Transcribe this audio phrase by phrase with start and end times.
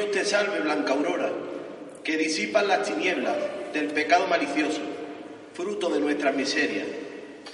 [0.00, 1.30] Dios te salve, blanca aurora,
[2.02, 3.36] que disipas las tinieblas
[3.74, 4.80] del pecado malicioso,
[5.52, 6.86] fruto de nuestras miserias.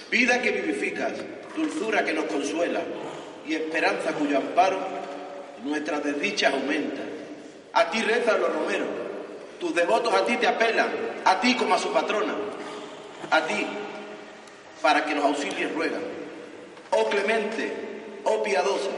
[0.09, 1.11] Vida que vivificas,
[1.57, 2.79] dulzura que nos consuela
[3.45, 4.79] y esperanza cuyo amparo
[5.65, 7.01] nuestras desdichas aumenta.
[7.73, 8.87] A ti rezan los romeros,
[9.59, 10.87] tus devotos a ti te apelan,
[11.25, 12.33] a ti como a su patrona,
[13.29, 13.67] a ti
[14.81, 16.01] para que los auxilies ruegan.
[16.91, 17.73] Oh clemente,
[18.23, 18.91] oh piadosa,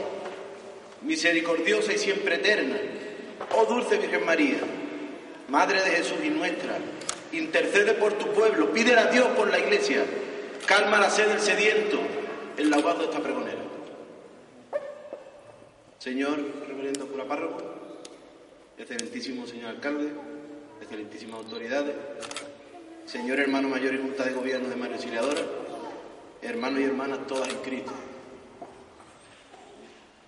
[1.02, 2.76] misericordiosa y siempre eterna,
[3.54, 4.58] oh dulce Virgen María,
[5.48, 6.78] Madre de Jesús y nuestra,
[7.32, 10.04] intercede por tu pueblo, pídele a Dios por la iglesia,
[10.66, 11.98] calma la sed del sediento,
[12.56, 13.58] el laudado de esta pregonera.
[15.98, 17.62] Señor reverendo cura párroco,
[18.78, 20.10] excelentísimo señor alcalde,
[20.80, 21.94] excelentísimas autoridades,
[23.06, 25.42] señor hermano mayor y junta de gobierno de María Auxiliadora,
[26.42, 27.92] hermanos y hermanas todas en Cristo.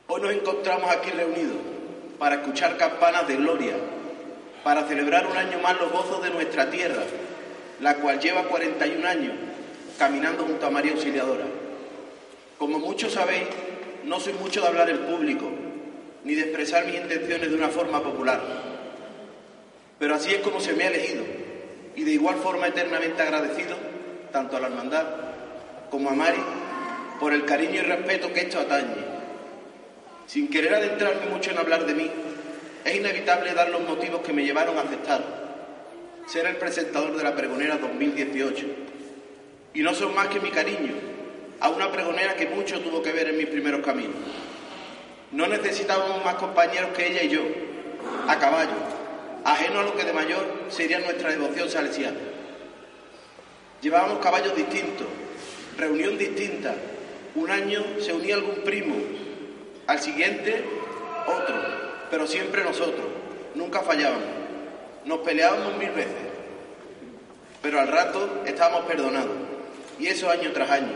[0.09, 1.82] Hoy nos encontramos aquí reunidos
[2.23, 3.75] para escuchar campanas de gloria,
[4.63, 7.03] para celebrar un año más los gozos de nuestra tierra,
[7.81, 9.33] la cual lleva 41 años
[9.99, 11.43] caminando junto a María Auxiliadora.
[12.61, 13.49] Como muchos sabéis,
[14.05, 15.51] no soy mucho de hablar en público,
[16.23, 18.41] ni de expresar mis intenciones de una forma popular.
[19.99, 21.25] Pero así es como se me ha elegido,
[21.97, 23.75] y de igual forma eternamente agradecido,
[24.31, 25.07] tanto a la hermandad
[25.91, 26.39] como a Mari,
[27.19, 29.12] por el cariño y respeto que esto atañe.
[30.33, 32.11] Sin querer adentrarme mucho en hablar de mí,
[32.87, 35.23] es inevitable dar los motivos que me llevaron a aceptar
[36.27, 38.65] ser el presentador de la pregonera 2018.
[39.75, 40.95] Y no son más que mi cariño
[41.61, 44.17] a una pregonera que mucho tuvo que ver en mis primeros caminos.
[45.33, 47.43] No necesitábamos más compañeros que ella y yo,
[48.27, 48.71] a caballo,
[49.45, 52.17] ajeno a lo que de mayor sería nuestra devoción salesiana.
[53.83, 55.09] Llevábamos caballos distintos,
[55.77, 56.75] reunión distinta.
[57.35, 58.95] Un año se unía algún primo,
[59.93, 60.65] al siguiente
[61.27, 61.55] otro,
[62.11, 63.07] pero siempre nosotros,
[63.55, 64.25] nunca fallábamos.
[65.05, 66.31] Nos peleábamos mil veces,
[67.61, 69.37] pero al rato estábamos perdonados,
[69.99, 70.93] y eso año tras año.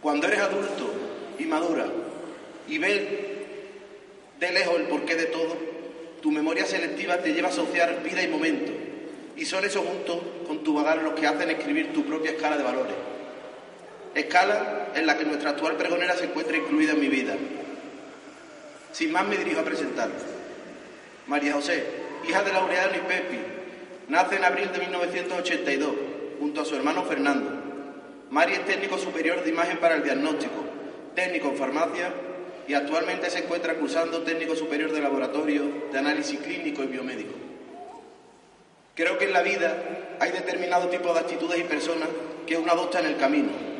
[0.00, 0.92] Cuando eres adulto
[1.38, 1.86] y madura
[2.68, 3.02] y ves
[4.38, 5.56] de lejos el porqué de todo,
[6.20, 8.70] tu memoria selectiva te lleva a asociar vida y momento,
[9.36, 12.62] y son esos juntos con tu vagar los que hacen escribir tu propia escala de
[12.62, 12.94] valores.
[14.14, 17.34] Escala en la que nuestra actual pregonera se encuentra incluida en mi vida.
[18.92, 20.10] Sin más me dirijo a presentar.
[21.26, 21.82] María José,
[22.28, 23.38] hija de Laureano y Pepi,
[24.08, 25.90] nace en abril de 1982,
[26.38, 27.50] junto a su hermano Fernando.
[28.30, 30.62] Mari es técnico superior de imagen para el diagnóstico,
[31.14, 32.12] técnico en farmacia
[32.68, 37.32] y actualmente se encuentra cursando técnico superior de laboratorio de análisis clínico y biomédico.
[38.94, 42.08] Creo que en la vida hay determinado tipo de actitudes y personas
[42.46, 43.71] que uno adopta en el camino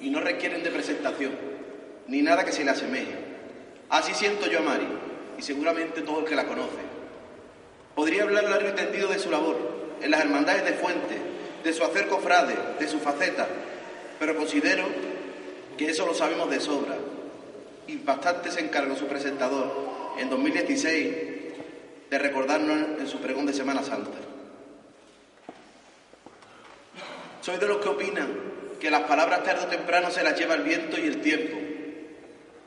[0.00, 1.32] y no requieren de presentación,
[2.06, 3.14] ni nada que se le asemeje.
[3.88, 4.86] Así siento yo a Mari
[5.38, 6.78] y seguramente todo el que la conoce.
[7.94, 9.56] Podría hablar largo y tendido de su labor,
[10.00, 11.16] en las hermandades de Fuente,
[11.64, 13.46] de su hacer cofrade, de su faceta,
[14.18, 14.84] pero considero
[15.76, 16.96] que eso lo sabemos de sobra.
[17.88, 21.14] Impactante se encargó su presentador en 2016
[22.10, 24.10] de recordarnos en su pregón de Semana Santa.
[27.40, 28.28] Soy de los que opinan
[28.80, 31.58] que las palabras tarde o temprano se las lleva el viento y el tiempo,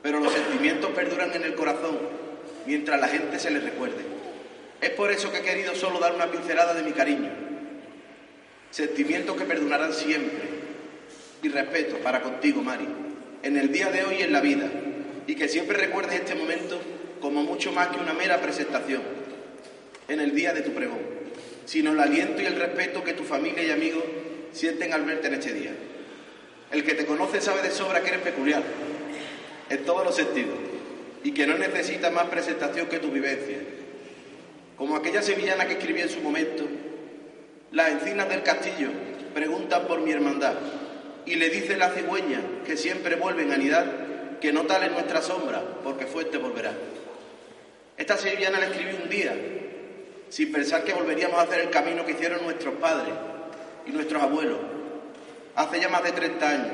[0.02, 1.98] pero los sentimientos perduran en el corazón
[2.66, 4.02] mientras la gente se les recuerde.
[4.80, 7.30] Es por eso que he querido solo dar una pincelada de mi cariño,
[8.70, 10.62] sentimientos que perdurarán siempre,
[11.42, 12.86] y respeto para contigo, Mari,
[13.42, 14.68] en el día de hoy y en la vida,
[15.26, 16.80] y que siempre recuerdes este momento
[17.20, 19.02] como mucho más que una mera presentación,
[20.08, 21.00] en el día de tu pregón,
[21.64, 24.02] sino el aliento y el respeto que tu familia y amigos
[24.52, 25.72] sienten al verte en este día.
[26.72, 28.62] El que te conoce sabe de sobra que eres peculiar,
[29.68, 30.56] en todos los sentidos,
[31.22, 33.58] y que no necesita más presentación que tu vivencia.
[34.76, 36.64] Como aquella sevillana que escribí en su momento,
[37.72, 38.88] las encinas del castillo
[39.34, 40.54] preguntan por mi hermandad
[41.26, 43.86] y le dice la cigüeña que siempre vuelve en anidad
[44.40, 46.72] que no tal es nuestra sombra, porque fuerte volverá.
[47.96, 49.36] Esta sevillana la escribí un día,
[50.30, 53.14] sin pensar que volveríamos a hacer el camino que hicieron nuestros padres
[53.86, 54.58] y nuestros abuelos,
[55.56, 56.72] hace ya más de 30 años,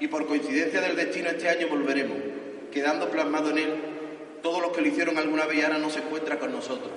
[0.00, 2.16] y por coincidencia del destino este año volveremos,
[2.72, 3.74] quedando plasmado en él
[4.42, 6.90] todos los que lo hicieron alguna vez y ahora no se encuentra con nosotros.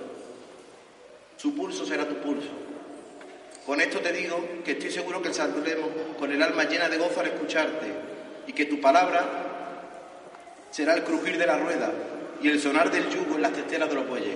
[1.37, 2.49] Su pulso será tu pulso.
[3.65, 7.19] Con esto te digo que estoy seguro que saldremos con el alma llena de gozo
[7.19, 7.87] al escucharte
[8.47, 9.25] y que tu palabra
[10.71, 11.91] será el crujir de la rueda
[12.41, 14.35] y el sonar del yugo en las testeras de los bueyes.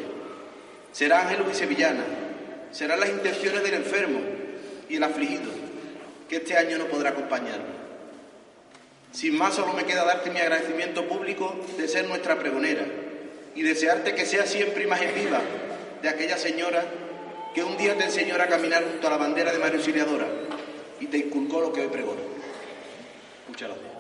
[0.92, 2.04] Será Ángel y Sevillana,
[2.72, 4.20] serán las intenciones del enfermo
[4.88, 5.52] y el afligido,
[6.30, 7.76] que este año no podrá acompañarnos.
[9.12, 12.86] Sin más, solo me queda darte mi agradecimiento público de ser nuestra pregonera
[13.56, 15.40] y desearte que seas siempre imagen viva
[16.02, 16.84] de aquella señora
[17.54, 20.28] que un día te enseñó a caminar junto a la bandera de María Auxiliadora
[21.00, 22.22] y te inculcó lo que hoy pregono.
[23.48, 23.95] Muchas gracias.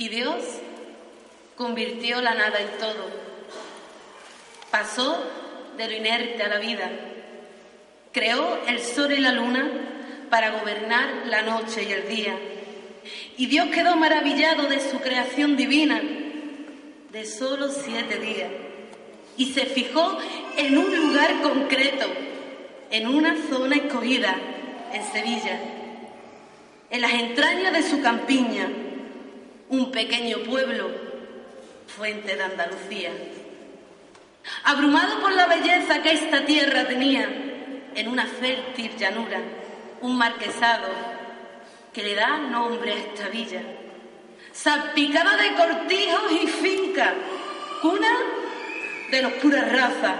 [0.00, 0.42] Y Dios
[1.58, 3.06] convirtió la nada en todo.
[4.70, 5.22] Pasó
[5.76, 6.90] de lo inerte a la vida.
[8.10, 9.70] Creó el sol y la luna
[10.30, 12.34] para gobernar la noche y el día.
[13.36, 16.00] Y Dios quedó maravillado de su creación divina
[17.12, 18.50] de solo siete días.
[19.36, 20.16] Y se fijó
[20.56, 22.06] en un lugar concreto,
[22.90, 24.34] en una zona escogida,
[24.94, 25.60] en Sevilla,
[26.88, 28.66] en las entrañas de su campiña,
[29.70, 30.90] un pequeño pueblo,
[31.86, 33.10] fuente de Andalucía.
[34.64, 37.28] Abrumado por la belleza que esta tierra tenía,
[37.94, 39.40] en una fértil llanura,
[40.00, 40.88] un marquesado
[41.92, 43.62] que le da nombre a esta villa,
[44.52, 47.12] salpicada de cortijos y fincas,
[47.80, 48.18] cuna
[49.10, 50.16] de los puras razas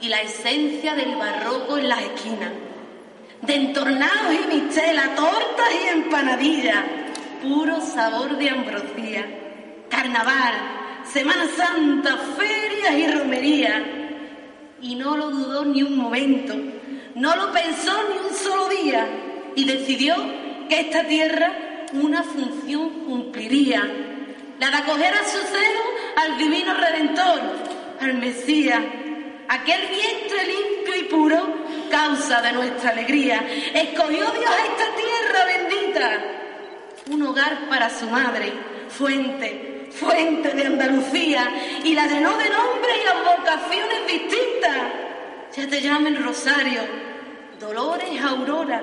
[0.00, 2.52] y la esencia del barroco en las esquinas,
[3.40, 6.84] de entornados y mistela, tortas y empanadillas,
[7.42, 9.26] puro sabor de ambrosía,
[9.88, 10.54] carnaval,
[11.04, 13.84] Semana Santa, ferias y romería.
[14.80, 16.54] Y no lo dudó ni un momento,
[17.14, 19.06] no lo pensó ni un solo día
[19.54, 20.14] y decidió
[20.68, 23.82] que esta tierra una función cumpliría,
[24.58, 25.80] la de acoger a su seno
[26.16, 27.40] al divino Redentor,
[28.00, 28.80] al Mesías,
[29.48, 33.46] aquel vientre limpio y puro, causa de nuestra alegría.
[33.74, 36.22] Escogió Dios a esta tierra bendita,
[37.10, 38.52] un hogar para su madre,
[38.88, 41.48] fuente, fuente de Andalucía,
[41.84, 44.76] y la llenó de nombres y vocaciones distintas.
[45.56, 46.80] Ya te llamen Rosario,
[47.60, 48.82] Dolores, Aurora.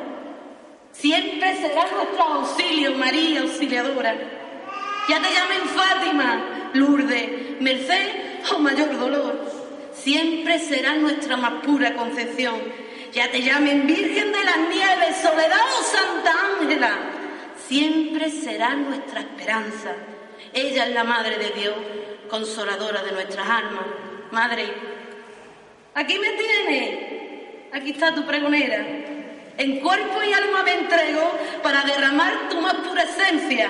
[0.91, 4.15] Siempre será nuestro auxilio, María Auxiliadora.
[5.09, 8.09] Ya te llamen Fátima, Lourdes, Merced
[8.53, 9.51] o Mayor Dolor.
[9.93, 12.55] Siempre será nuestra más pura concepción.
[13.11, 17.22] Ya te llamen Virgen de las Nieves, Soledad o Santa Ángela.
[17.67, 19.95] Siempre será nuestra esperanza.
[20.53, 21.75] Ella es la Madre de Dios,
[22.29, 23.85] consoladora de nuestras almas.
[24.31, 24.65] Madre,
[25.93, 27.13] aquí me tienes.
[27.71, 28.85] Aquí está tu pregonera.
[29.57, 33.69] En cuerpo y alma me entrego para derramar tu más pura esencia.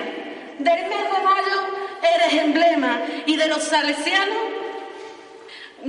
[0.58, 1.66] Del mes de mayo
[2.02, 4.63] eres emblema y de los salesianos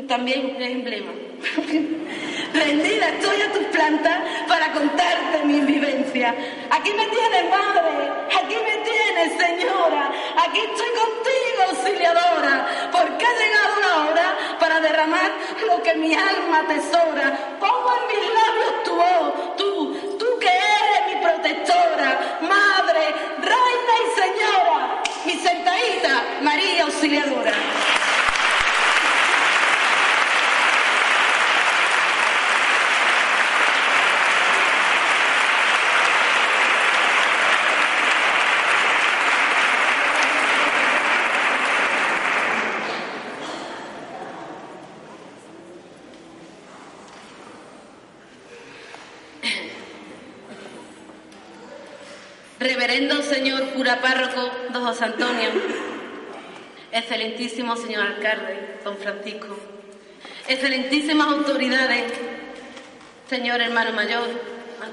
[0.04, 1.12] también es emblema.
[2.54, 6.34] Rendida estoy a tus plantas para contarte mi vivencia.
[6.70, 13.80] Aquí me tienes, madre, aquí me tienes, señora, aquí estoy contigo, auxiliadora, porque ha llegado
[13.82, 15.32] la hora para derramar
[15.68, 17.58] lo que mi alma atesora.
[17.60, 23.04] Pongo en mis labios tu voz, tú, tú que eres mi protectora, madre,
[23.40, 27.54] reina y señora, mi sentadita, María Auxiliadora.
[52.66, 55.50] Reverendo señor cura párroco, don José Antonio,
[56.92, 59.56] excelentísimo señor alcalde, don Francisco,
[60.48, 62.12] excelentísimas autoridades,
[63.30, 64.28] señor hermano mayor,
[64.82, 64.88] ah,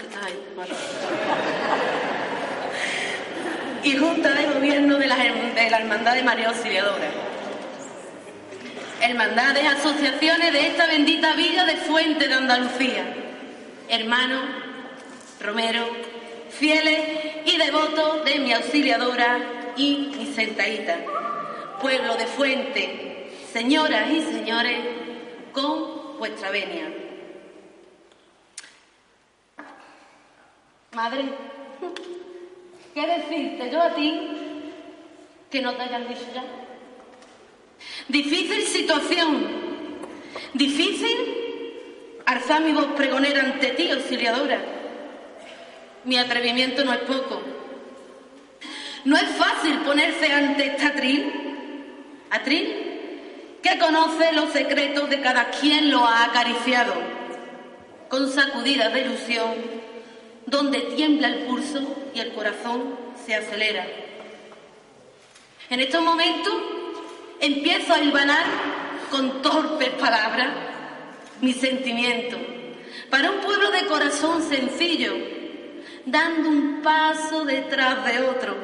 [3.83, 7.09] y junta de gobierno de la, de la Hermandad de María Auxiliadora,
[9.01, 13.05] hermandades, asociaciones de esta bendita villa de Fuente de Andalucía,
[13.89, 14.43] hermanos,
[15.41, 15.87] Romero,
[16.51, 20.99] fieles y devotos de mi auxiliadora y mi sentaíta.
[21.81, 24.79] Pueblo de Fuente, señoras y señores,
[25.53, 26.93] con vuestra venia.
[30.93, 31.25] Madre,
[32.95, 34.21] ¿qué decirte yo a ti
[35.51, 36.45] que no te hayan dicho ya?
[38.09, 39.47] Difícil situación,
[40.55, 41.43] difícil
[42.27, 44.82] alzar mi voz pregonera ante ti, auxiliadora.
[46.05, 47.41] Mi atrevimiento no es poco.
[49.05, 51.33] No es fácil ponerse ante esta atril,
[52.31, 56.95] atril, que conoce los secretos de cada quien lo ha acariciado,
[58.09, 59.55] con sacudidas de ilusión,
[60.47, 61.81] donde tiembla el pulso
[62.15, 63.87] y el corazón se acelera.
[65.71, 66.53] En estos momentos
[67.41, 68.45] empiezo a hilvanar
[69.11, 70.49] con torpes palabras
[71.41, 72.37] mi sentimiento
[73.11, 75.15] para un pueblo de corazón sencillo,
[76.07, 78.57] dando un paso detrás de otro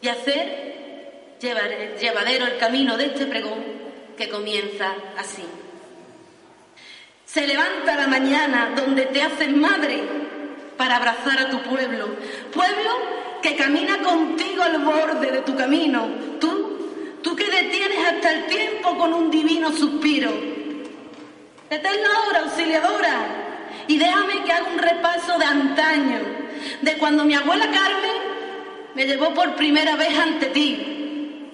[0.00, 3.64] y hacer llevadero el camino de este pregón
[4.16, 5.44] que comienza así.
[7.24, 10.02] Se levanta la mañana donde te haces madre
[10.76, 12.08] para abrazar a tu pueblo,
[12.52, 12.90] pueblo
[13.42, 16.08] que camina contigo al borde de tu camino,
[16.40, 20.30] tú, tú que detienes hasta el tiempo con un divino suspiro.
[21.70, 23.49] Eterna hora, auxiliadora,
[23.90, 26.20] y déjame que haga un repaso de antaño,
[26.80, 28.22] de cuando mi abuela Carmen
[28.94, 31.50] me llevó por primera vez ante ti,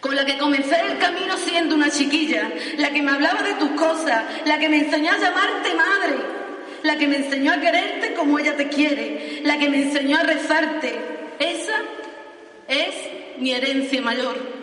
[0.00, 3.70] con la que comencé el camino siendo una chiquilla, la que me hablaba de tus
[3.70, 6.16] cosas, la que me enseñó a llamarte madre,
[6.82, 10.24] la que me enseñó a quererte como ella te quiere, la que me enseñó a
[10.24, 10.94] rezarte.
[11.38, 11.80] Esa
[12.68, 12.94] es
[13.38, 14.57] mi herencia mayor.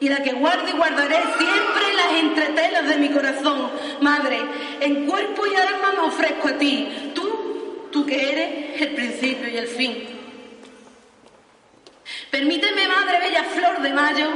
[0.00, 3.70] Y la que guardo y guardaré siempre las entretelas de mi corazón.
[4.00, 4.40] Madre,
[4.80, 9.56] en cuerpo y alma me ofrezco a ti, tú, tú que eres el principio y
[9.56, 10.16] el fin.
[12.30, 14.28] Permíteme, Madre Bella Flor de Mayo,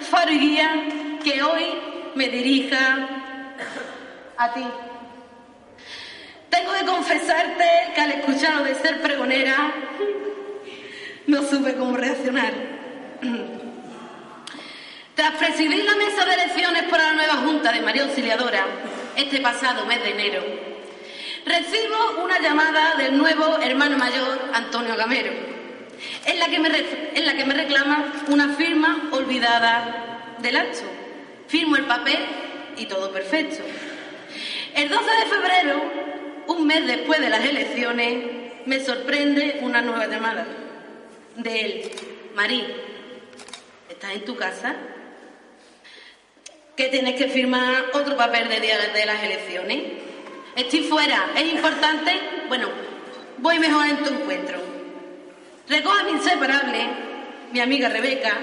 [0.00, 0.88] faro y guía,
[1.24, 1.64] que hoy
[2.14, 3.08] me dirija
[4.36, 4.64] a ti.
[6.50, 9.72] Tengo que confesarte que al escuchar de ser pregonera,
[11.26, 12.52] no supe cómo reaccionar.
[15.16, 18.66] Tras presidir la mesa de elecciones para la nueva Junta de María Auxiliadora,
[19.16, 20.44] este pasado mes de enero,
[21.46, 25.32] recibo una llamada del nuevo hermano mayor, Antonio Gamero,
[26.26, 26.68] en la que me,
[27.14, 30.82] en la que me reclama una firma olvidada del acto.
[31.48, 32.18] Firmo el papel
[32.76, 33.64] y todo perfecto.
[34.74, 35.82] El 12 de febrero,
[36.48, 40.46] un mes después de las elecciones, me sorprende una nueva llamada
[41.36, 41.90] de él.
[42.34, 42.66] Marí,
[43.88, 44.76] ¿estás en tu casa?
[46.76, 49.82] Que tienes que firmar otro papel de día de las elecciones.
[50.54, 52.12] Estoy fuera, es importante.
[52.48, 52.68] Bueno,
[53.38, 54.58] voy mejor en tu encuentro.
[55.68, 56.86] Recoge mi inseparable,
[57.52, 58.34] mi amiga Rebeca.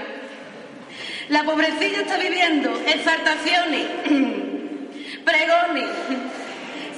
[1.30, 3.86] La pobrecilla está viviendo exaltaciones,
[5.26, 5.90] pregones,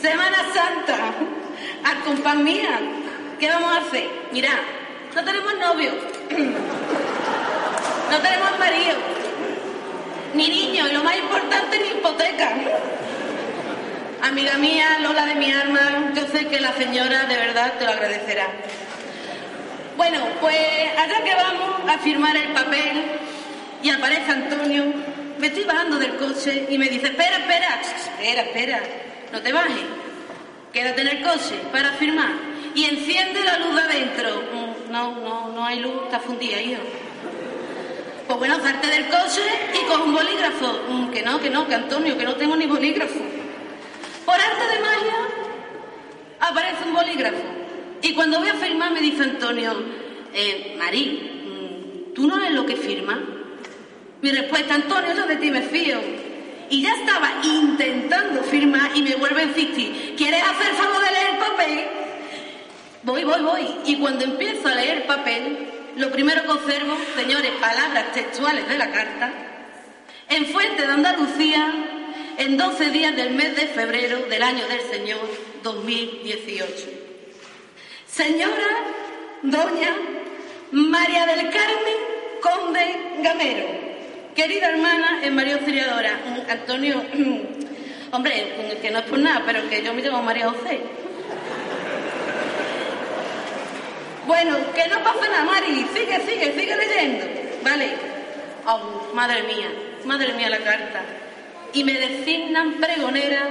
[0.01, 1.13] Semana Santa,
[1.83, 2.79] al compás mía.
[3.39, 4.09] ¿Qué vamos a hacer?
[4.31, 4.51] Mira,
[5.13, 5.91] no tenemos novio,
[8.11, 9.14] no tenemos marido,
[10.35, 12.53] ni niño, y lo más importante, ni hipoteca.
[14.21, 17.91] Amiga mía, Lola de mi alma, yo sé que la señora de verdad te lo
[17.91, 18.47] agradecerá.
[19.97, 20.57] Bueno, pues
[20.97, 23.03] allá que vamos a firmar el papel
[23.81, 24.83] y aparece Antonio,
[25.37, 28.79] me estoy bajando del coche y me dice, espera, espera, espera, espera,
[29.31, 29.85] no te bajes,
[30.73, 32.33] quédate en el coche para firmar
[32.73, 34.43] y enciende la luz de adentro.
[34.51, 36.81] Mm, No, no, no hay luz, está fundida, hijo.
[38.27, 39.41] Pues bueno, salte del coche
[39.73, 40.79] y coge un bolígrafo.
[40.89, 43.19] Mm, Que no, que no, que Antonio, que no tengo ni bolígrafo.
[44.25, 45.17] Por arte de magia
[46.39, 47.43] aparece un bolígrafo.
[48.01, 49.73] Y cuando voy a firmar me dice Antonio,
[50.33, 53.19] eh, mm, ¿tú no eres lo que firma?
[54.21, 55.99] Mi respuesta, Antonio, yo de ti me fío.
[56.69, 61.27] Y ya estaba intentando firmar y me vuelve a insistir, ¿quieres hacer favor de leer
[61.33, 61.87] el papel?
[63.03, 63.67] Voy, voy, voy.
[63.85, 68.77] Y cuando empiezo a leer el papel, lo primero que observo, señores, palabras textuales de
[68.77, 69.31] la carta,
[70.29, 71.73] en Fuente de Andalucía,
[72.37, 75.19] en 12 días del mes de febrero del año del Señor
[75.63, 76.89] 2018.
[78.07, 78.67] Señora
[79.41, 79.95] Doña
[80.71, 83.67] María del Carmen Conde Gamero,
[84.35, 87.03] querida hermana en María Auxiliadora, Antonio,
[88.11, 91.04] hombre, que no es por nada, pero que yo me llamo María José.
[94.25, 97.25] Bueno, que no pasa nada, Mari, sigue, sigue, sigue leyendo,
[97.63, 97.89] ¿vale?
[98.65, 99.69] Oh, madre mía,
[100.05, 101.01] madre mía la carta.
[101.73, 103.47] Y me designan pregonera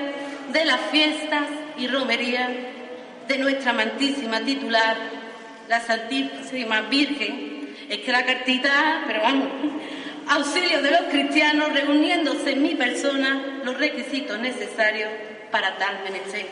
[0.52, 1.44] de las fiestas
[1.76, 2.50] y romerías
[3.28, 4.96] de nuestra amantísima titular,
[5.68, 7.76] la Santísima Virgen.
[7.88, 9.48] Es que la cartita, pero vamos,
[10.28, 15.10] auxilio de los cristianos reuniéndose en mi persona los requisitos necesarios
[15.52, 16.46] para tal menester.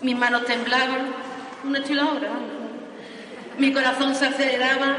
[0.00, 1.31] Mis manos temblaban,
[1.64, 2.62] la otra, vamos.
[3.58, 4.96] Mi corazón se aceleraba,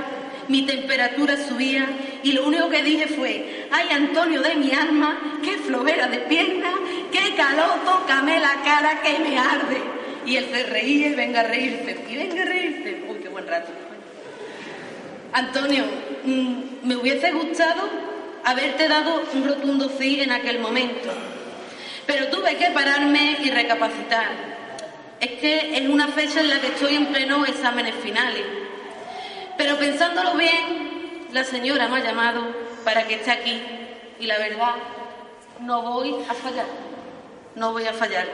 [0.47, 1.87] mi temperatura subía
[2.23, 6.71] y lo único que dije fue, ay Antonio de mi alma, qué flojera de pierna,
[7.11, 9.81] qué calor, tócame la cara que me arde.
[10.25, 13.03] Y él se reía y venga a reírse, y venga a reírse.
[13.09, 13.71] Uy, qué buen rato.
[15.33, 15.83] Antonio,
[16.23, 17.89] mm, me hubiese gustado
[18.45, 21.11] haberte dado un rotundo sí en aquel momento,
[22.05, 24.52] pero tuve que pararme y recapacitar.
[25.23, 28.43] Es que es una fecha en la que estoy en pleno exámenes finales.
[29.57, 32.43] Pero pensándolo bien, la señora me ha llamado
[32.83, 33.61] para que esté aquí
[34.19, 34.75] y la verdad,
[35.61, 36.65] no voy a fallar.
[37.55, 38.33] No voy a fallarte.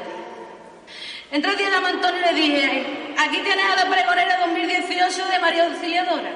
[1.32, 6.32] Días a Antonio y le dije, aquí tienes a la pregonera 2018 de María Auxiliadora.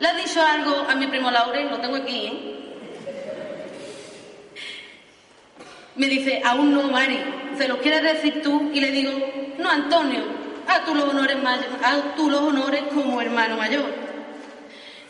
[0.00, 1.70] ¿Le has dicho algo a mi primo Laurel?
[1.70, 2.59] Lo tengo aquí, ¿eh?
[5.96, 7.18] Me dice, aún no, Mari,
[7.58, 9.10] se lo quieres decir tú y le digo,
[9.58, 10.22] no, Antonio,
[10.66, 11.36] a tú los honores,
[11.82, 13.86] a tú los honores como hermano mayor.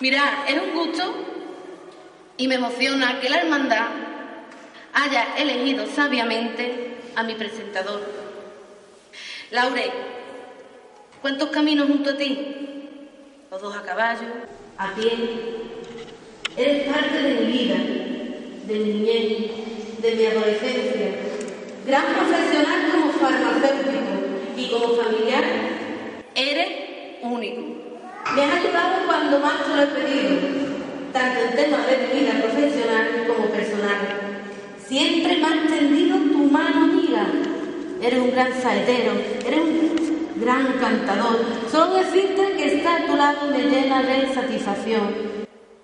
[0.00, 1.14] Mira, es un gusto
[2.36, 3.88] y me emociona que la hermandad
[4.94, 8.00] haya elegido sabiamente a mi presentador.
[9.50, 9.90] Laure,
[11.20, 12.56] ¿cuántos caminos junto a ti?
[13.50, 14.28] Los dos a caballo,
[14.78, 15.12] a pie.
[16.56, 17.76] Eres parte de mi vida,
[18.66, 19.69] de mi niñez,
[20.00, 21.10] de mi adolescencia.
[21.86, 24.00] Gran profesional como farmacéutico
[24.56, 25.44] y como familiar,
[26.34, 26.68] eres
[27.22, 27.62] único.
[28.34, 30.60] Me has ayudado cuando más te lo he pedido.
[31.12, 33.98] tanto en temas de vida profesional como personal.
[34.86, 37.26] Siempre me has tendido tu mano amiga.
[38.00, 39.12] Eres un gran saetero,
[39.44, 41.44] eres un gran cantador.
[41.70, 45.29] Solo decirte que estar a tu lado me llena de satisfacción.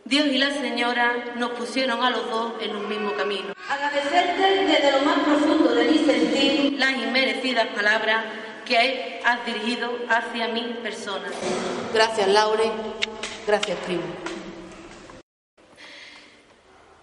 [0.06, 3.54] Dios y la Señora nos pusieron a los dos en un mismo camino.
[3.68, 8.24] Agradecerte desde lo más profundo de mi sentir las inmerecidas palabras
[8.64, 11.26] que has dirigido hacia mi persona.
[11.92, 12.70] Gracias, Laure.
[13.48, 14.04] Gracias, primo.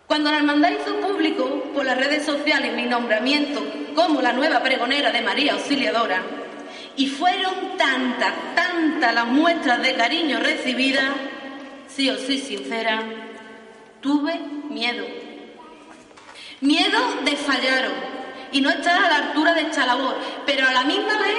[0.08, 3.62] Cuando la hermandad hizo público por las redes sociales mi nombramiento
[3.94, 6.22] como la nueva pregonera de María Auxiliadora,
[6.96, 11.10] y fueron tantas, tantas las muestras de cariño recibidas,
[11.96, 13.04] sí o sí sincera,
[14.02, 15.06] tuve miedo.
[16.62, 17.90] Miedo de fallar
[18.52, 21.38] y no estar a la altura de esta labor, pero a la misma vez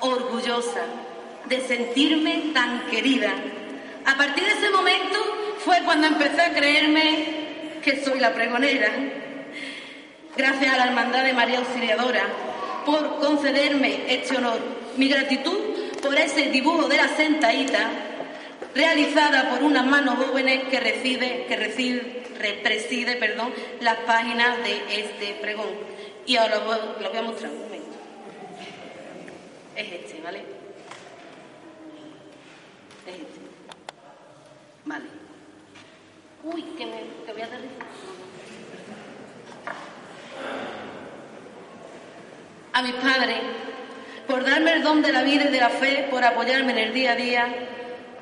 [0.00, 0.82] orgullosa
[1.46, 3.32] de sentirme tan querida.
[4.04, 5.18] A partir de ese momento
[5.64, 8.88] fue cuando empecé a creerme que soy la pregonera.
[10.36, 12.22] Gracias a la Hermandad de María Auxiliadora
[12.84, 14.60] por concederme este honor.
[14.96, 15.58] Mi gratitud
[16.02, 17.90] por ese dibujo de la sentaíta
[18.76, 22.22] realizada por unas manos jóvenes que recibe, que recibe,
[22.62, 25.70] preside perdón, las páginas de este pregón.
[26.26, 27.96] Y ahora lo voy a mostrar un momento.
[29.74, 30.38] Es este, ¿vale?
[33.06, 33.40] Es este.
[34.84, 35.04] Vale.
[36.44, 37.86] Uy, que me que voy a aterrizar.
[42.72, 43.38] A mis padres,
[44.28, 46.92] por darme el don de la vida y de la fe, por apoyarme en el
[46.92, 47.46] día a día,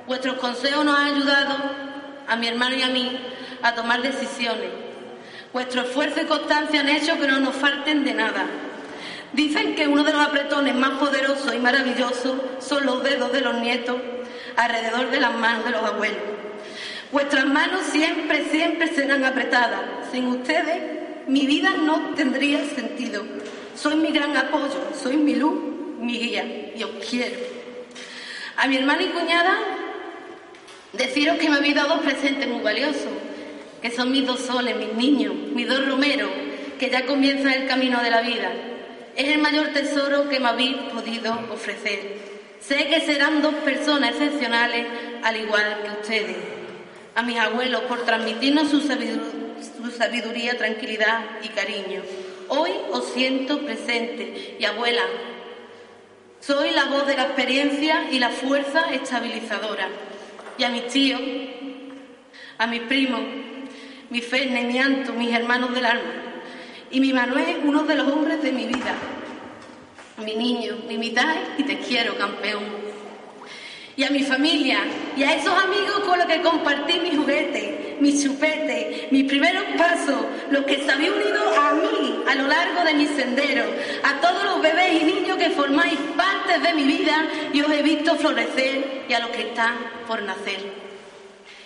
[0.06, 1.56] vuestros consejos nos han ayudado,
[2.26, 3.18] a mi hermano y a mí,
[3.62, 4.70] a tomar decisiones.
[5.52, 8.46] Vuestro esfuerzo y constancia han hecho que no nos falten de nada.
[9.32, 13.54] Dicen que uno de los apretones más poderosos y maravillosos son los dedos de los
[13.60, 13.96] nietos
[14.56, 16.22] alrededor de las manos de los abuelos.
[17.12, 19.80] Vuestras manos siempre, siempre serán apretadas.
[20.10, 23.24] Sin ustedes, mi vida no tendría sentido.
[23.76, 25.54] Soy mi gran apoyo, soy mi luz,
[25.98, 27.36] mi guía, y os quiero.
[28.56, 29.56] A mi hermana y cuñada,
[30.96, 33.12] deciros que me habéis dado presentes muy valiosos,
[33.82, 36.30] que son mis dos soles, mis niños, mis dos romeros,
[36.78, 38.52] que ya comienzan el camino de la vida.
[39.16, 42.34] Es el mayor tesoro que me habéis podido ofrecer.
[42.60, 44.86] Sé que serán dos personas excepcionales,
[45.22, 46.36] al igual que ustedes.
[47.14, 52.02] A mis abuelos por transmitirnos su su sabiduría tranquilidad y cariño.
[52.48, 55.02] Hoy os siento presente y abuela,
[56.40, 59.88] soy la voz de la experiencia y la fuerza estabilizadora.
[60.56, 61.20] Y a mis tíos,
[62.58, 63.20] a mis primos,
[64.10, 66.12] mi Ferne, mi Anto, mis hermanos del alma.
[66.90, 68.94] Y mi Manuel, uno de los hombres de mi vida.
[70.24, 72.83] Mi niño, mi mitad y te quiero, campeón.
[73.96, 74.80] Y a mi familia
[75.16, 80.26] y a esos amigos con los que compartí mis juguetes, mis chupetes, mis primeros pasos,
[80.50, 83.64] los que se habían unido a mí a lo largo de mi sendero,
[84.02, 87.82] a todos los bebés y niños que formáis parte de mi vida y os he
[87.82, 89.76] visto florecer y a los que están
[90.08, 90.84] por nacer.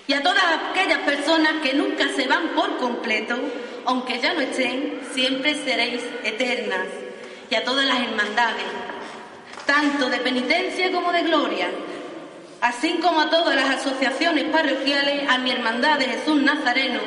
[0.06, 3.36] Y a todas aquellas personas que nunca se van por completo,
[3.84, 6.86] aunque ya no estén, siempre seréis eternas.
[7.50, 8.64] Y a todas las hermandades,
[9.66, 11.68] tanto de penitencia como de gloria,
[12.60, 17.00] así como a todas las asociaciones parroquiales, a mi hermandad de Jesús Nazareno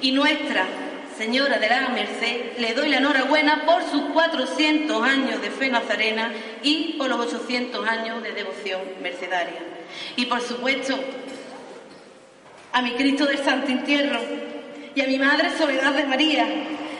[0.00, 0.66] y nuestra
[1.16, 6.32] Señora de la Merced, le doy la enhorabuena por sus 400 años de fe nazarena
[6.62, 9.58] y por los 800 años de devoción mercedaria.
[10.14, 10.96] Y por supuesto,
[12.72, 14.20] a mi Cristo del Santo Entierro
[14.94, 16.46] y a mi Madre Soledad de María,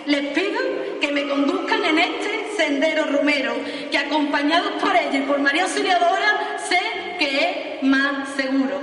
[0.06, 0.60] les pido
[1.00, 3.54] que me conduzcan en este sendero romero,
[3.88, 6.80] que acompañados por ella y por María Auxiliadora, sé
[7.20, 8.80] que es más seguro.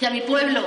[0.00, 0.62] Y a mi pueblo,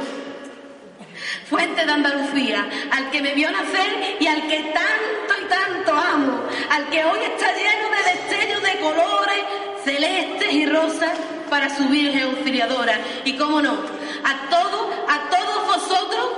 [1.49, 6.43] fuente de Andalucía, al que me vio nacer y al que tanto y tanto amo,
[6.69, 9.43] al que hoy está lleno de destellos de colores
[9.83, 11.17] celestes y rosas
[11.49, 12.99] para su Virgen Auxiliadora.
[13.25, 16.29] Y cómo no, a todos, a todos vosotros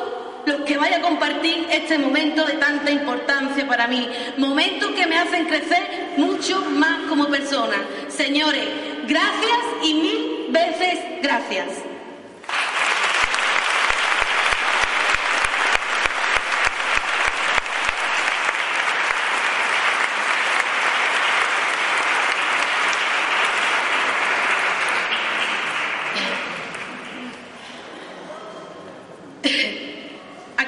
[0.45, 5.17] los que vaya a compartir este momento de tanta importancia para mí, momentos que me
[5.17, 7.77] hacen crecer mucho más como persona.
[8.10, 8.67] Señores,
[9.08, 11.67] gracias y mil veces gracias.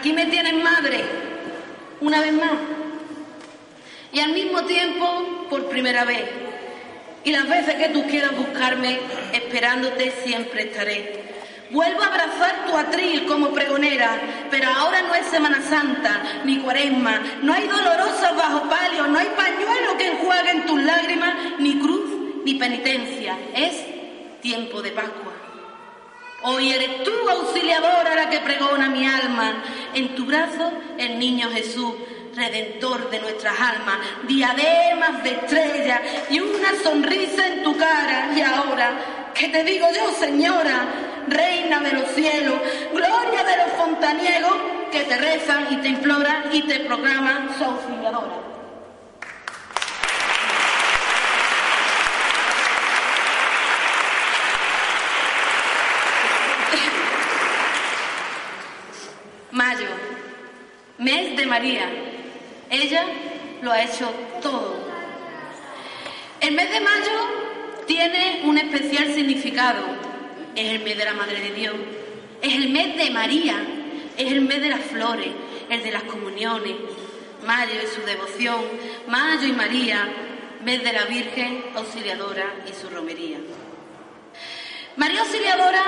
[0.06, 1.04] Aquí me tienen madre,
[2.16, 2.60] una vez más.
[4.14, 6.24] Y al mismo tiempo, por primera vez.
[7.26, 9.00] Y las veces que tú quieras buscarme,
[9.34, 11.26] esperándote siempre estaré.
[11.72, 14.18] Vuelvo a abrazar tu atril como pregonera,
[14.50, 19.28] pero ahora no es Semana Santa, ni cuaresma, no hay dolorosas bajo palio, no hay
[19.36, 25.34] pañuelo que enjuaguen tus lágrimas, ni cruz, ni penitencia, es tiempo de Pascua.
[26.48, 29.64] Hoy eres tú, auxiliadora, la que pregona mi alma.
[29.96, 31.94] En tu brazo, el niño Jesús,
[32.36, 38.30] redentor de nuestras almas, diademas de estrellas y una sonrisa en tu cara.
[38.36, 40.86] Y ahora, ¿qué te digo yo, señora?
[41.30, 42.60] Reina de los cielos,
[42.94, 44.58] gloria de los fontaniegos,
[44.92, 47.96] que te rezan y te imploran y te proclaman su.
[59.56, 59.88] Mayo,
[60.98, 61.90] mes de María.
[62.70, 63.06] Ella
[63.62, 64.76] lo ha hecho todo.
[66.42, 67.18] El mes de mayo
[67.88, 69.86] tiene un especial significado.
[70.54, 71.76] Es el mes de la Madre de Dios.
[72.42, 73.56] Es el mes de María.
[74.18, 75.30] Es el mes de las flores,
[75.70, 76.74] el de las comuniones.
[77.46, 78.62] Mayo es su devoción.
[79.08, 80.10] Mayo y María,
[80.66, 83.38] mes de la Virgen Auxiliadora y su romería.
[84.98, 85.84] María Auxiliadora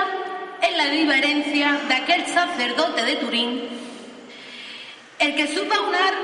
[0.62, 3.87] es la viva herencia de aquel sacerdote de Turín,
[5.18, 6.14] el que supo aunar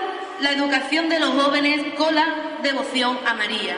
[0.40, 3.76] la educación de los jóvenes con la devoción a María.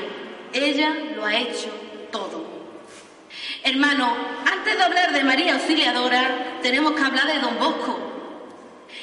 [0.52, 1.70] Ella lo ha hecho
[2.10, 2.44] todo.
[3.62, 4.14] Hermano,
[4.50, 7.98] antes de hablar de María Auxiliadora, tenemos que hablar de Don Bosco.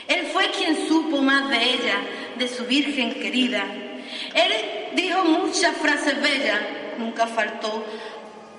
[0.08, 1.96] Él fue quien supo más de ella,
[2.38, 3.64] de su Virgen querida.
[4.34, 4.54] Él
[4.96, 6.60] dijo muchas frases bellas,
[6.98, 7.86] nunca faltó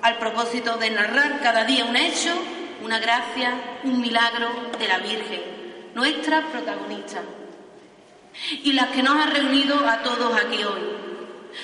[0.01, 2.33] al propósito de narrar cada día un hecho,
[2.83, 5.41] una gracia, un milagro de la Virgen,
[5.95, 7.21] nuestra protagonista,
[8.63, 10.81] y la que nos ha reunido a todos aquí hoy.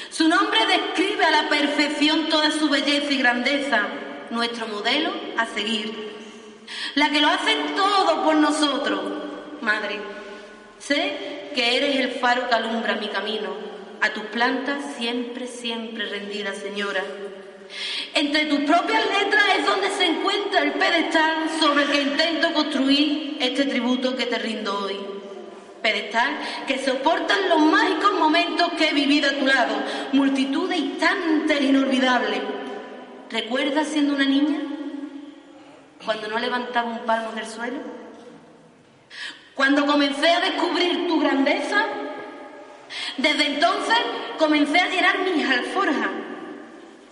[0.10, 3.88] Su nombre describe a la perfección toda su belleza y grandeza,
[4.30, 6.12] nuestro modelo a seguir,
[6.96, 9.02] la que lo hace todo por nosotros.
[9.62, 10.00] Madre,
[10.80, 13.50] sé que eres el faro que alumbra mi camino,
[14.02, 17.04] a tus plantas siempre, siempre rendida, Señora.
[18.14, 23.38] Entre tus propias letras es donde se encuentra el pedestal sobre el que intento construir
[23.40, 25.21] este tributo que te rindo hoy.
[25.82, 29.76] Pedestal que soportan los mágicos momentos que he vivido a tu lado,
[30.14, 32.42] multitud de instantes inolvidables.
[33.30, 34.60] ¿Recuerdas siendo una niña?
[36.06, 37.80] Cuando no levantaba un palmo del suelo.
[39.56, 41.86] Cuando comencé a descubrir tu grandeza,
[43.18, 43.98] desde entonces
[44.38, 46.10] comencé a llenar mis alforjas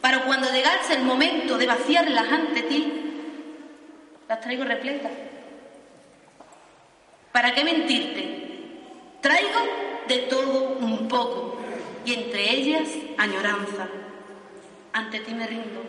[0.01, 2.93] para cuando llegase el momento de vaciarlas ante ti,
[4.27, 5.12] las traigo repletas.
[7.32, 8.48] ¿Para qué mentirte?
[9.21, 9.60] Traigo
[10.08, 11.58] de todo un poco
[12.05, 13.88] y entre ellas añoranza.
[14.93, 15.84] Ante ti me rindo,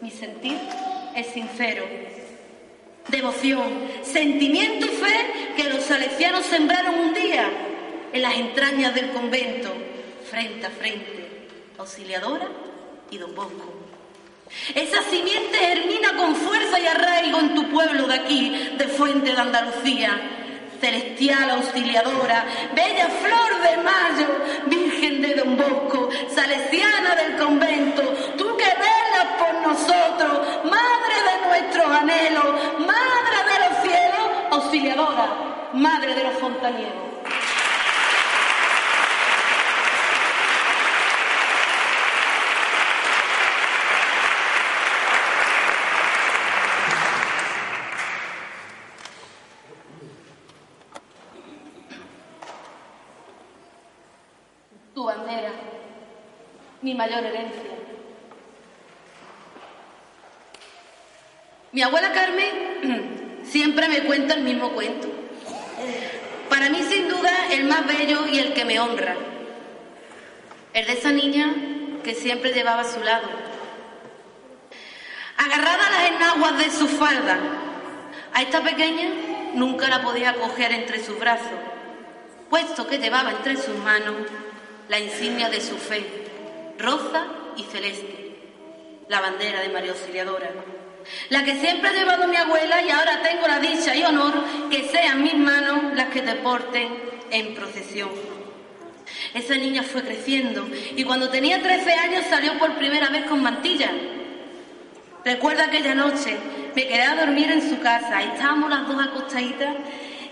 [0.00, 0.58] mi sentir
[1.14, 1.84] es sincero.
[3.08, 7.48] Devoción, sentimiento y fe que los salesianos sembraron un día
[8.12, 9.72] en las entrañas del convento,
[10.30, 12.48] frente a frente, auxiliadora
[13.10, 13.72] y don Bosco.
[14.74, 19.38] Esa simiente germina con fuerza y arraigo en tu pueblo de aquí, de Fuente de
[19.38, 20.41] Andalucía.
[20.82, 24.28] Celestial auxiliadora, bella flor de mayo,
[24.66, 28.02] Virgen de Don Bosco, salesiana del convento,
[28.36, 36.16] tú que velas por nosotros, madre de nuestros anhelos, madre de los cielos, auxiliadora, madre
[36.16, 37.11] de los fontaneros.
[56.82, 57.70] Mi mayor herencia.
[61.70, 65.08] Mi abuela Carmen siempre me cuenta el mismo cuento.
[66.48, 69.16] Para mí, sin duda, el más bello y el que me honra.
[70.74, 71.54] El de esa niña
[72.02, 73.28] que siempre llevaba a su lado.
[75.38, 77.38] Agarrada a las enaguas de su falda,
[78.34, 79.08] a esta pequeña
[79.54, 81.58] nunca la podía coger entre sus brazos,
[82.50, 84.14] puesto que llevaba entre sus manos
[84.92, 86.04] la insignia de su fe,
[86.78, 87.24] rosa
[87.56, 88.36] y celeste,
[89.08, 90.50] la bandera de María Auxiliadora,
[91.30, 94.34] la que siempre ha llevado mi abuela y ahora tengo la dicha y honor
[94.70, 96.88] que sean mis manos las que te porten
[97.30, 98.10] en procesión.
[99.32, 103.90] Esa niña fue creciendo y cuando tenía 13 años salió por primera vez con mantilla.
[105.24, 106.36] Recuerdo aquella noche,
[106.76, 109.74] me quedé a dormir en su casa, estábamos las dos acostaditas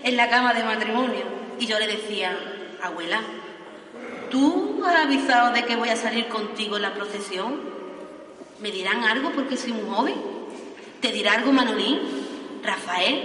[0.03, 1.23] en la cama de matrimonio
[1.59, 2.37] y yo le decía,
[2.83, 3.21] abuela,
[4.31, 7.59] ¿Tú has avisado de que voy a salir contigo en la procesión?
[8.61, 10.15] ¿Me dirán algo porque soy muy joven?
[11.01, 11.99] ¿Te dirá algo Manolín?
[12.63, 13.23] Rafael,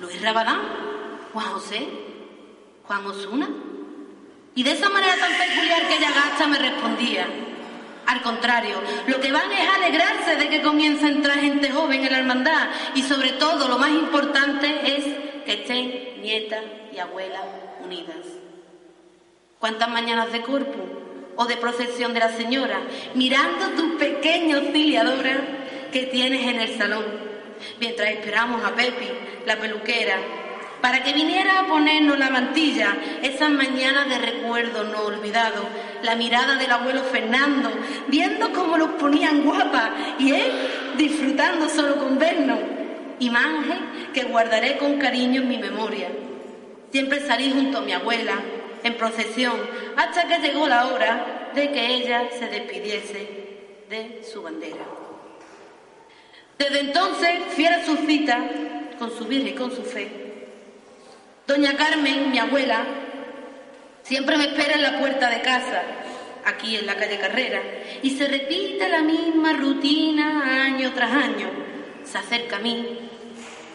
[0.00, 0.60] Luis Rabadán,
[1.32, 1.88] Juan José,
[2.84, 3.48] Juan Osuna.
[4.54, 7.26] Y de esa manera tan peculiar que ella gasta me respondía.
[8.06, 12.12] Al contrario, lo que van es alegrarse de que comience a entrar gente joven en
[12.12, 15.04] la hermandad y sobre todo lo más importante es
[15.44, 17.46] que estén nietas y abuelas
[17.82, 18.41] unidas.
[19.62, 20.82] ¿Cuántas mañanas de corpus
[21.36, 22.80] o de procesión de la señora
[23.14, 25.36] mirando tu pequeña auxiliadora
[25.92, 27.04] que tienes en el salón
[27.78, 29.06] mientras esperamos a Pepi,
[29.46, 30.16] la peluquera,
[30.80, 35.62] para que viniera a ponernos la mantilla, esas mañanas de recuerdo no olvidado,
[36.02, 37.70] la mirada del abuelo Fernando,
[38.08, 40.52] viendo cómo nos ponían guapas y él
[40.96, 42.58] disfrutando solo con vernos,
[43.20, 46.08] imagen que guardaré con cariño en mi memoria.
[46.90, 48.34] Siempre salí junto a mi abuela,
[48.82, 49.56] en procesión,
[49.96, 53.28] hasta que llegó la hora de que ella se despidiese
[53.88, 54.84] de su bandera.
[56.58, 58.38] Desde entonces, fiel a su cita,
[58.98, 60.22] con su virgen y con su fe,
[61.46, 62.84] Doña Carmen, mi abuela,
[64.02, 65.82] siempre me espera en la puerta de casa,
[66.44, 67.60] aquí en la calle Carrera,
[68.00, 71.50] y se repite la misma rutina año tras año.
[72.04, 73.10] Se acerca a mí,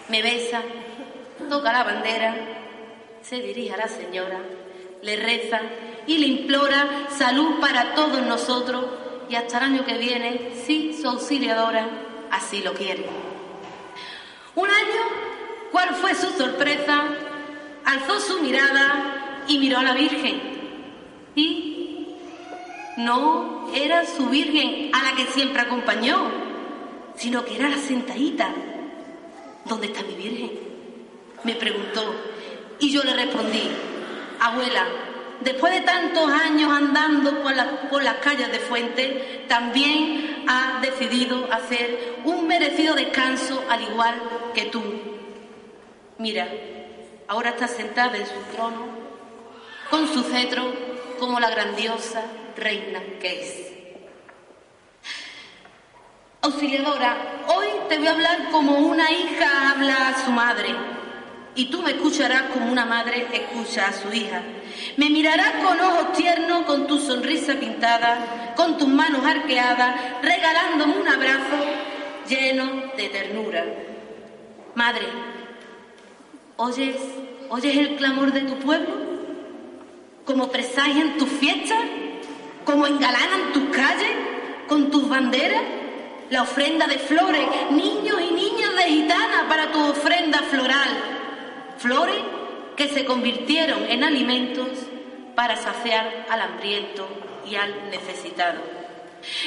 [0.08, 0.62] me besa,
[1.50, 2.36] toca la bandera,
[3.22, 4.40] se dirige a la señora,
[5.02, 5.62] le reza
[6.06, 8.86] y le implora salud para todos nosotros
[9.30, 11.88] y hasta el año que viene, si su auxiliadora
[12.32, 13.06] así lo quiere.
[14.56, 15.02] Un año,
[15.72, 17.04] ¿cuál fue su sorpresa?
[17.86, 20.42] Alzó su mirada y miró a la Virgen.
[21.36, 22.16] Y
[22.98, 26.32] no era su Virgen a la que siempre acompañó,
[27.16, 28.54] sino que era la sentadita.
[29.66, 30.52] ¿Dónde está mi Virgen?
[31.44, 32.16] Me preguntó.
[32.80, 33.70] Y yo le respondí,
[34.40, 34.86] abuela,
[35.42, 41.48] después de tantos años andando por, la- por las calles de Fuente, también ha decidido
[41.52, 44.16] hacer un merecido descanso al igual
[44.54, 44.84] que tú.
[46.18, 46.48] Mira,
[47.28, 48.88] ahora está sentada en su trono,
[49.90, 50.74] con su cetro,
[51.20, 52.24] como la grandiosa
[52.56, 53.68] reina que es.
[56.42, 60.76] Auxiliadora, hoy te voy a hablar como una hija habla a su madre.
[61.58, 64.44] Y tú me escucharás como una madre escucha a su hija.
[64.96, 71.08] Me mirarás con ojos tiernos, con tu sonrisa pintada, con tus manos arqueadas, regalándome un
[71.08, 71.58] abrazo
[72.30, 73.66] lleno de ternura.
[74.76, 75.08] Madre,
[76.58, 76.96] ¿oyes,
[77.50, 78.96] oyes el clamor de tu pueblo?
[80.26, 81.80] ¿Cómo presagian tus fiestas?
[82.66, 84.12] ¿Cómo engalanan tus calles
[84.68, 85.64] con tus banderas?
[86.30, 91.17] La ofrenda de flores, niños y niñas de gitana para tu ofrenda floral.
[91.78, 92.24] Flores
[92.76, 94.68] que se convirtieron en alimentos
[95.36, 97.08] para saciar al hambriento
[97.46, 98.60] y al necesitado.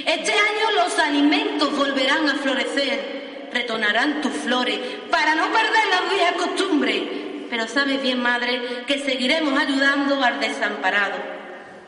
[0.06, 4.78] Este año los alimentos volverán a florecer, retornarán tus flores
[5.10, 7.02] para no perder las viejas costumbres.
[7.50, 11.16] Pero sabes bien, madre, que seguiremos ayudando al desamparado.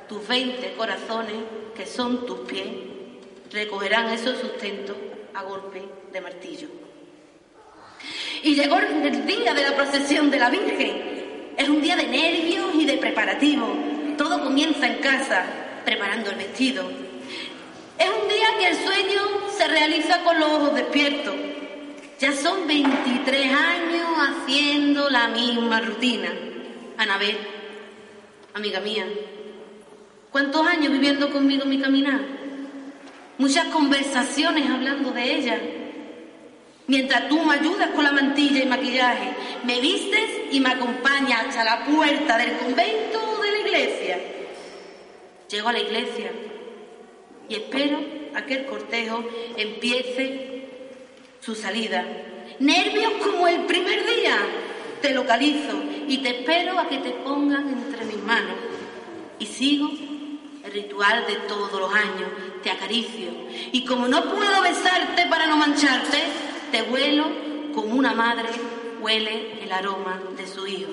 [0.08, 1.36] Tus 20 corazones,
[1.76, 2.66] que son tus pies,
[3.52, 4.96] recogerán esos sustentos
[5.34, 6.81] a golpe de martillo.
[8.42, 11.12] Y llegó el día de la procesión de la Virgen.
[11.56, 13.72] Es un día de nervios y de preparativo.
[14.18, 15.44] Todo comienza en casa,
[15.84, 16.82] preparando el vestido.
[17.98, 19.20] Es un día que el sueño
[19.56, 21.34] se realiza con los ojos despiertos.
[22.18, 26.32] Ya son 23 años haciendo la misma rutina.
[26.98, 27.36] Anabel,
[28.54, 29.06] amiga mía,
[30.30, 32.20] ¿cuántos años viviendo conmigo mi caminar?
[33.38, 35.60] Muchas conversaciones hablando de ella.
[36.92, 39.32] Mientras tú me ayudas con la mantilla y maquillaje,
[39.64, 44.20] me vistes y me acompañas hasta la puerta del convento o de la iglesia.
[45.48, 46.30] Llego a la iglesia
[47.48, 47.98] y espero
[48.34, 49.24] a que el cortejo
[49.56, 50.68] empiece
[51.40, 52.04] su salida.
[52.58, 54.36] Nervios como el primer día.
[55.00, 58.56] Te localizo y te espero a que te pongan entre mis manos.
[59.38, 59.88] Y sigo
[60.62, 62.28] el ritual de todos los años.
[62.62, 63.30] Te acaricio.
[63.72, 67.26] Y como no puedo besarte para no mancharte, te huelo
[67.74, 68.48] como una madre
[69.00, 70.90] huele el aroma de su hijo.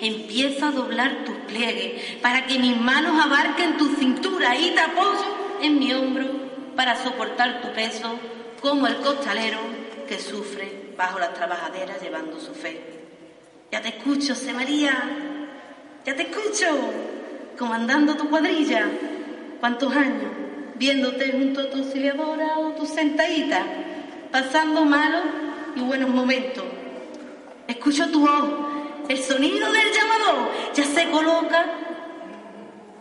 [0.00, 5.36] Empiezo a doblar tus pliegues para que mis manos abarquen tu cintura y te apoyo
[5.60, 6.26] en mi hombro
[6.74, 8.18] para soportar tu peso
[8.60, 9.58] como el costalero
[10.08, 12.80] que sufre bajo las trabajaderas llevando su fe.
[13.70, 14.94] Ya te escucho, Se María,
[16.06, 16.66] ya te escucho,
[17.58, 18.86] comandando tu cuadrilla.
[19.60, 20.32] ¿Cuántos años?
[20.76, 23.66] Viéndote junto a tu auxiliadora o tu sentadita,
[24.30, 25.22] pasando malos
[25.76, 26.64] y buenos momentos.
[27.66, 28.50] Escucho tu voz,
[29.08, 31.66] el sonido del llamador, ya se coloca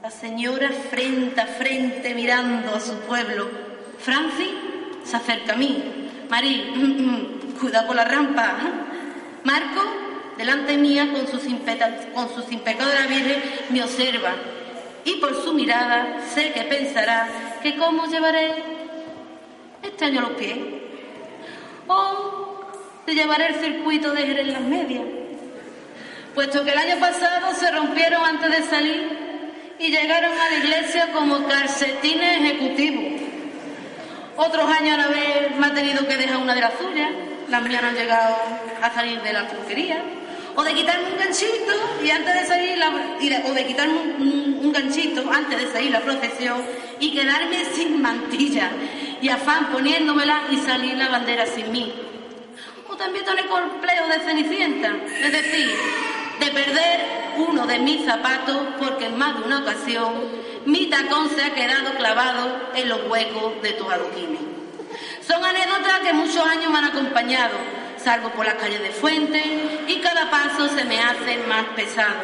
[0.01, 3.49] la señora frente a frente mirando a su pueblo.
[3.99, 4.51] Francis
[5.03, 6.09] se acerca a mí.
[6.29, 8.57] Marí, cuidado con la rampa.
[9.43, 9.81] Marco,
[10.37, 12.29] delante mía, con sus, con
[13.09, 14.33] virgen, me observa.
[15.05, 17.29] Y por su mirada sé que pensará
[17.63, 18.63] que cómo llevaré
[19.81, 20.76] este año los pies.
[21.87, 22.61] O
[23.05, 25.03] te llevaré el circuito de Jerez las medias.
[26.35, 29.27] Puesto que el año pasado se rompieron antes de salir
[29.79, 33.21] y llegaron a la iglesia como calcetines ejecutivos.
[34.35, 37.09] Otros años a la vez me ha tenido que dejar una de las suyas,
[37.49, 38.35] las mías no han llegado
[38.81, 40.03] a salir de la truquería.
[40.59, 42.89] O de quitarme un ganchito y antes de salir la,
[43.45, 46.65] o de quitarme un, ganchito antes de salir la procesión
[46.99, 48.71] y quedarme sin mantilla
[49.21, 51.93] y afán poniéndomela y salir la bandera sin mí.
[52.89, 55.69] O también tener complejo de cenicienta, es decir,
[56.39, 57.01] de perder
[57.37, 60.13] uno de mis zapatos porque en más de una ocasión
[60.65, 64.41] mi tacón se ha quedado clavado en los huecos de tus adoquines.
[65.21, 67.86] Son anécdotas que muchos años me han acompañado.
[67.97, 69.41] Salgo por las calles de Fuente
[69.87, 72.21] y cada paso se me hace más pesado.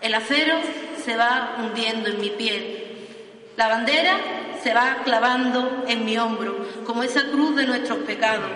[0.00, 0.58] El acero
[1.04, 2.82] se va hundiendo en mi piel.
[3.56, 4.18] La bandera
[4.62, 8.50] se va clavando en mi hombro, como esa cruz de nuestros pecados.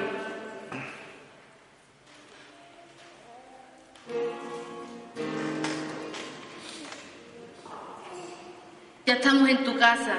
[9.07, 10.19] Ya estamos en tu casa.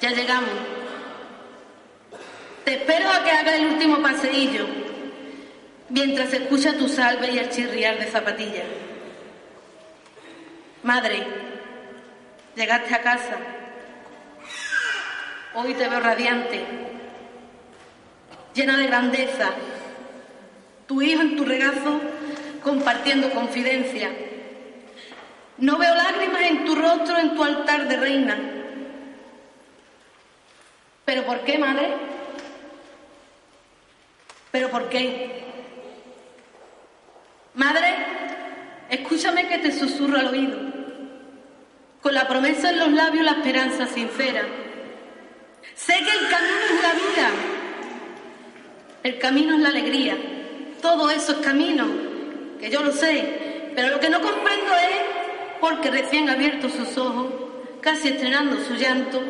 [0.00, 0.85] Ya llegamos.
[2.66, 4.66] Te espero a que haga el último paseillo,
[5.88, 8.64] mientras escucha tu salve y el chirriar de zapatillas.
[10.82, 11.24] Madre,
[12.56, 13.36] llegaste a casa.
[15.54, 16.64] Hoy te veo radiante,
[18.52, 19.50] llena de grandeza.
[20.88, 22.00] Tu hijo en tu regazo
[22.64, 24.10] compartiendo confidencia.
[25.58, 28.36] No veo lágrimas en tu rostro, en tu altar de reina.
[31.04, 32.15] ¿Pero por qué, madre?
[34.56, 35.42] ¿Pero por qué?
[37.56, 37.94] Madre,
[38.88, 40.56] escúchame que te susurro al oído,
[42.00, 44.46] con la promesa en los labios, la esperanza sincera.
[45.74, 47.30] Sé que el camino es la vida,
[49.02, 50.16] el camino es la alegría,
[50.80, 51.86] todo eso es camino,
[52.58, 57.26] que yo lo sé, pero lo que no comprendo es porque recién abierto sus ojos,
[57.82, 59.20] casi estrenando su llanto,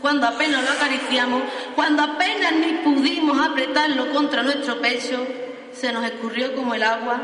[0.00, 1.42] cuando apenas lo acariciamos,
[1.74, 5.26] cuando apenas ni pudimos apretarlo contra nuestro pecho,
[5.72, 7.20] se nos escurrió como el agua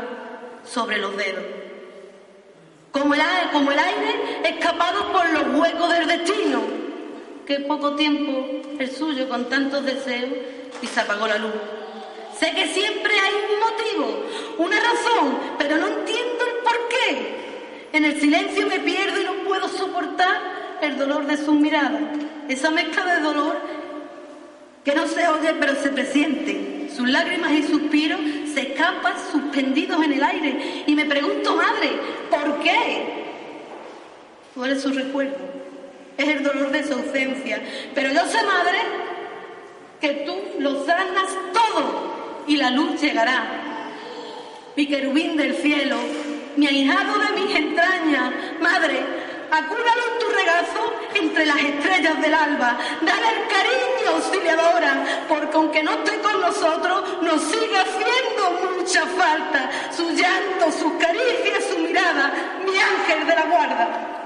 [0.63, 1.43] sobre los dedos.
[2.91, 6.61] Como el, aire, como el aire escapado por los huecos del destino.
[7.45, 8.45] Qué poco tiempo
[8.79, 10.31] el suyo con tantos deseos
[10.81, 11.53] y se apagó la luz.
[12.37, 14.25] Sé que siempre hay un motivo,
[14.57, 17.37] una razón, pero no entiendo el por qué.
[17.93, 22.01] En el silencio me pierdo y no puedo soportar el dolor de sus miradas.
[22.47, 23.57] Esa mezcla de dolor
[24.83, 26.89] que no se oye pero se presiente.
[26.95, 28.19] Sus lágrimas y suspiros
[28.53, 30.83] se escapan suspendidos en el aire.
[30.87, 31.91] Y me pregunto, madre,
[32.29, 33.03] ¿por qué?
[34.55, 35.37] ¿Cuál es su recuerdo?
[36.17, 37.61] Es el dolor de su ausencia.
[37.93, 38.79] Pero yo sé, madre,
[40.01, 43.45] que tú lo sanas todo y la luz llegará.
[44.75, 45.97] Mi querubín del cielo,
[46.55, 49.01] mi ahijado de mis entrañas, madre,
[49.51, 52.77] acúralo en tu regazo entre las estrellas del alba.
[53.01, 54.93] Dale el cariño, auxiliadora,
[55.27, 59.69] porque aunque no esté con nosotros, nos sigue haciendo mucha falta.
[59.95, 62.33] Su llanto, sus caricias, su mirada,
[62.65, 64.16] mi ángel de la guarda.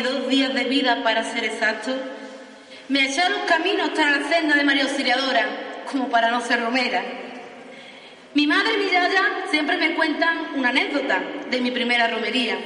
[0.00, 1.94] 42 días de vida para ser exacto,
[2.88, 5.46] me los caminos hasta la senda de María Auxiliadora,
[5.90, 7.02] como para no ser romera.
[8.34, 11.20] Mi madre y mi yaya siempre me cuentan una anécdota
[11.50, 12.56] de mi primera romería.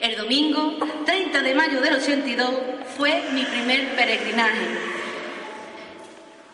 [0.00, 0.76] El domingo
[1.06, 2.50] 30 de mayo del 82
[2.96, 4.66] fue mi primer peregrinaje.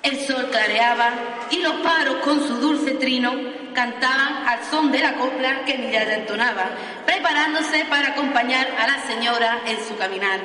[0.03, 1.11] El sol clareaba
[1.51, 3.33] y los paros con su dulce trino
[3.75, 6.71] cantaban al son de la copla que mi yaya entonaba,
[7.31, 10.41] preparándose para acompañar a la señora en su caminar.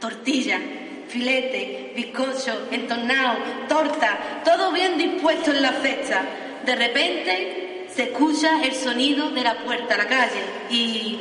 [0.00, 0.58] Tortilla,
[1.06, 3.38] filete, bizcocho, entornado,
[3.68, 6.22] torta, todo bien dispuesto en la fecha.
[6.64, 11.20] De repente se escucha el sonido de la puerta a la calle y...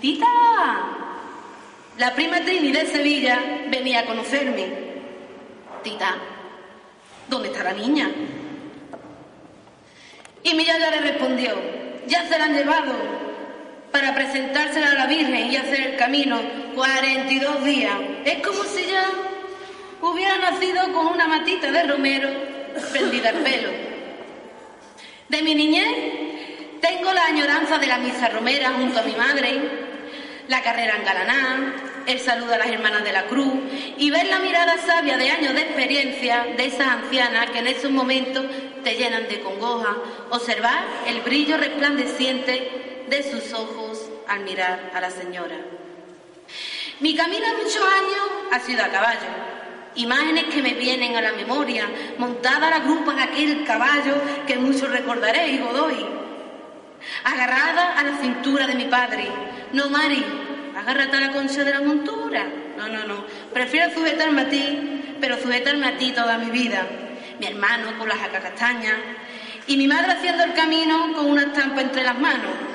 [0.00, 0.26] ¡Tita!
[1.98, 3.38] La prima Trini de Sevilla
[3.68, 4.66] venía a conocerme.
[5.84, 6.16] Tita,
[7.28, 8.10] ¿dónde está la niña?
[10.42, 11.54] Y mi yaya le respondió,
[12.08, 13.31] ya se la han llevado
[13.92, 16.40] para presentársela a la Virgen y hacer el camino
[16.74, 17.94] 42 días.
[18.24, 19.04] Es como si ya
[20.00, 22.28] hubiera nacido con una matita de romero
[22.90, 23.68] prendida al pelo.
[25.28, 25.88] De mi niñez
[26.80, 29.60] tengo la añoranza de la misa romera junto a mi madre,
[30.48, 31.74] la carrera en Galaná,
[32.06, 33.54] el saludo a las hermanas de la cruz
[33.96, 37.90] y ver la mirada sabia de años de experiencia de esas ancianas que en esos
[37.90, 38.44] momentos
[38.82, 39.96] te llenan de congoja,
[40.30, 45.56] observar el brillo resplandeciente de sus ojos al mirar a la señora.
[47.00, 49.28] Mi camino a muchos años ha sido a caballo.
[49.96, 54.14] Imágenes que me vienen a la memoria, montada la grupa en aquel caballo
[54.46, 56.06] que muchos recordaréis, Godoy.
[57.24, 59.28] Agarrada a la cintura de mi padre.
[59.74, 60.24] No, Mari,
[60.74, 62.46] agárrate a la concha de la montura.
[62.78, 63.26] No, no, no.
[63.52, 66.86] Prefiero sujetarme a ti, pero sujetarme a ti toda mi vida.
[67.38, 68.96] Mi hermano con las jaca castañas
[69.66, 72.72] y mi madre haciendo el camino con una estampa entre las manos.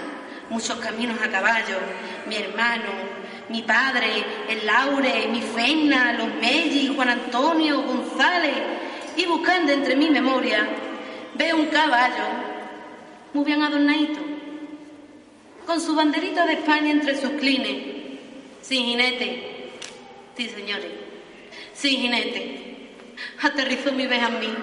[0.49, 1.77] Muchos caminos a caballo.
[2.27, 2.91] Mi hermano,
[3.49, 8.55] mi padre, el Laure, mi Fena, los Melli, Juan Antonio, González.
[9.17, 10.67] Y buscando entre mi memoria,
[11.35, 12.23] veo un caballo
[13.33, 14.19] muy bien adornadito,
[15.65, 18.17] con su banderita de España entre sus clines,
[18.61, 19.71] sin jinete.
[20.35, 20.91] Sí, señores,
[21.73, 22.89] sin jinete.
[23.41, 24.55] Aterrizó mi Benjamín.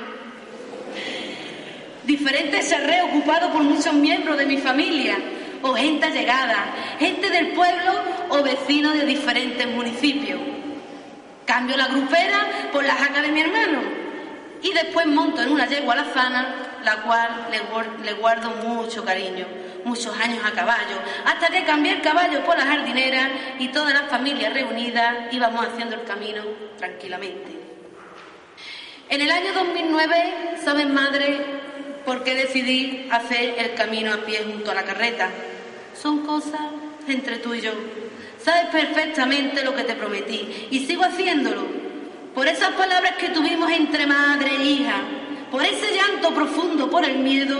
[2.04, 5.16] Diferentes charrés ocupados por muchos miembros de mi familia,
[5.64, 6.66] o gente allegada,
[6.98, 7.92] gente del pueblo
[8.28, 10.38] o vecinos de diferentes municipios.
[11.46, 13.80] Cambio la grupera por la jaca de mi hermano
[14.62, 16.54] y después monto en una yegua alazana,
[16.84, 19.46] la cual le, guar- le guardo mucho cariño,
[19.84, 20.96] muchos años a caballo,
[21.26, 25.96] hasta que cambié el caballo por la jardinera y todas las familias reunidas íbamos haciendo
[25.96, 26.42] el camino
[26.78, 27.52] tranquilamente.
[29.10, 30.34] En el año 2009,
[30.64, 31.40] ¿sabes, madre,
[32.06, 35.28] por qué decidí hacer el camino a pie junto a la carreta?
[36.04, 36.60] Son cosas
[37.08, 37.72] entre tú y yo.
[38.38, 41.62] Sabes perfectamente lo que te prometí y sigo haciéndolo.
[42.34, 45.00] Por esas palabras que tuvimos entre madre e hija,
[45.50, 47.58] por ese llanto profundo por el miedo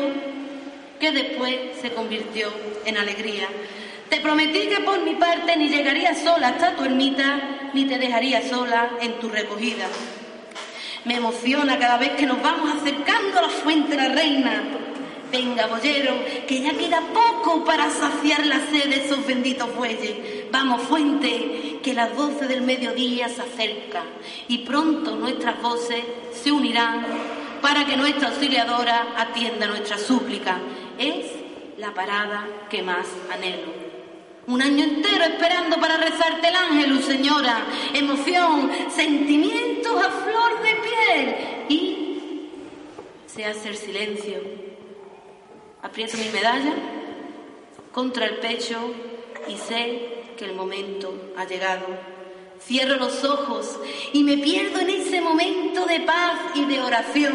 [1.01, 2.53] que después se convirtió
[2.85, 3.49] en alegría.
[4.11, 8.47] Te prometí que por mi parte ni llegaría sola hasta tu ermita, ni te dejaría
[8.47, 9.87] sola en tu recogida.
[11.07, 14.63] Me emociona cada vez que nos vamos acercando a la fuente de la reina.
[15.35, 16.15] Venga, boyero,
[16.47, 20.49] que ya queda poco para saciar la sed de esos benditos bueyes.
[20.53, 24.05] Vamos, fuente, que las doce del mediodía se acercan
[24.47, 26.05] y pronto nuestras voces
[26.41, 27.05] se unirán
[27.61, 30.61] para que nuestra auxiliadora atienda nuestra súplica.
[31.01, 31.27] Es
[31.79, 33.73] la parada que más anhelo.
[34.47, 37.67] Un año entero esperando para rezarte el ángel, señora.
[37.93, 41.37] Emoción, sentimientos a flor de piel.
[41.69, 42.49] Y
[43.27, 44.64] se hace el silencio.
[45.85, 46.73] Aprieto mi medalla
[47.93, 48.95] contra el pecho
[49.47, 51.85] y sé que el momento ha llegado.
[52.59, 53.79] Cierro los ojos
[54.15, 57.35] y me pierdo en ese momento de paz y de oración.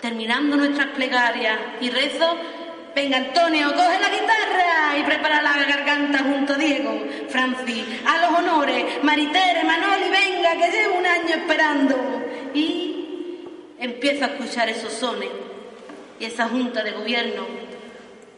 [0.00, 2.36] Terminando nuestras plegarias y rezo,
[2.96, 8.40] venga Antonio, coge la guitarra y prepara la garganta junto a Diego, Francis, a los
[8.40, 11.96] honores, Maritere, Manoli, venga, que llevo un año esperando.
[12.54, 13.46] Y
[13.78, 15.28] empiezo a escuchar esos sones
[16.20, 17.46] y esa junta de gobierno.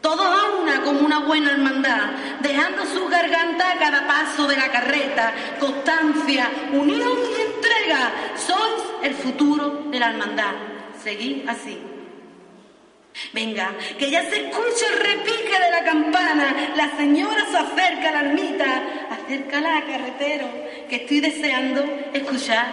[0.01, 2.11] Todos a una como una buena hermandad,
[2.41, 5.33] dejando su garganta a cada paso de la carreta.
[5.61, 8.13] Constancia, unión y entrega.
[8.37, 10.55] Sois el futuro de la hermandad.
[11.03, 11.79] Seguid así.
[13.33, 16.73] Venga, que ya se escucha el repique de la campana.
[16.75, 18.83] La señora se acerca a la ermita.
[19.11, 20.49] Acércala, carretero,
[20.89, 22.73] que estoy deseando escuchar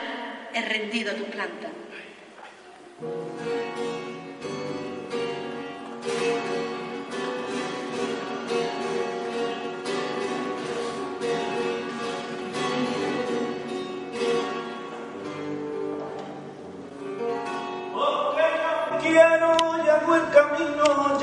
[0.53, 1.79] el rendido a tus plantas.
[20.60, 21.19] Camino ya nadie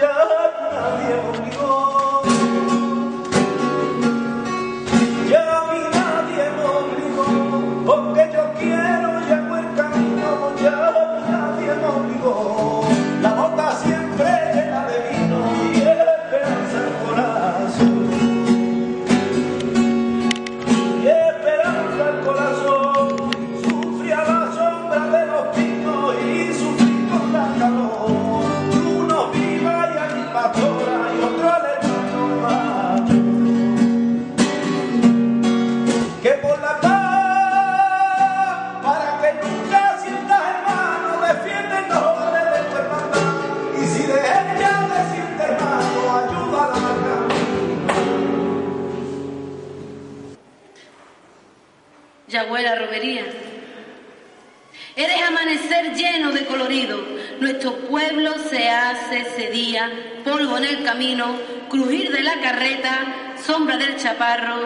[57.38, 59.90] Nuestro pueblo se hace ese día,
[60.24, 61.36] polvo en el camino,
[61.68, 64.62] crujir de la carreta, sombra del chaparro,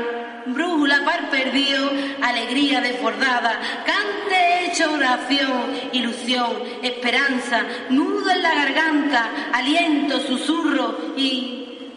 [0.47, 1.91] brújula par perdido,
[2.23, 11.91] alegría desbordada, cante hecho oración, ilusión, esperanza, nudo en la garganta, aliento, susurro y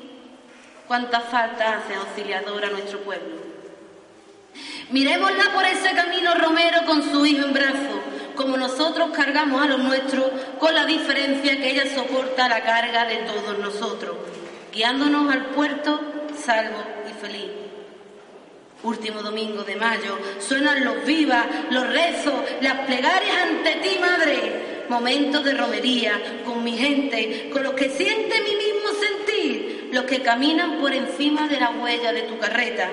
[0.88, 3.44] cuánta falta hace auxiliador a nuestro pueblo.
[4.90, 8.03] Miremosla por ese camino Romero con su hijo en brazo,
[8.36, 13.18] como nosotros cargamos a los nuestros, con la diferencia que ella soporta la carga de
[13.18, 14.16] todos nosotros,
[14.74, 16.00] guiándonos al puerto
[16.36, 17.52] salvo y feliz.
[18.84, 24.84] Último domingo de mayo, suenan los vivas, los rezos, las plegarias ante ti, madre.
[24.90, 30.22] Momentos de romería con mi gente, con los que siente mi mismo sentir, los que
[30.22, 32.90] caminan por encima de la huella de tu carreta.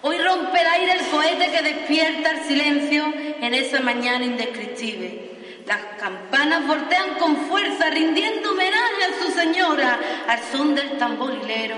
[0.00, 5.28] Hoy rompe el aire el cohete que despierta el silencio en esa mañana indescriptible.
[5.66, 11.76] Las campanas voltean con fuerza, rindiendo homenaje a su señora, al son del tamborilero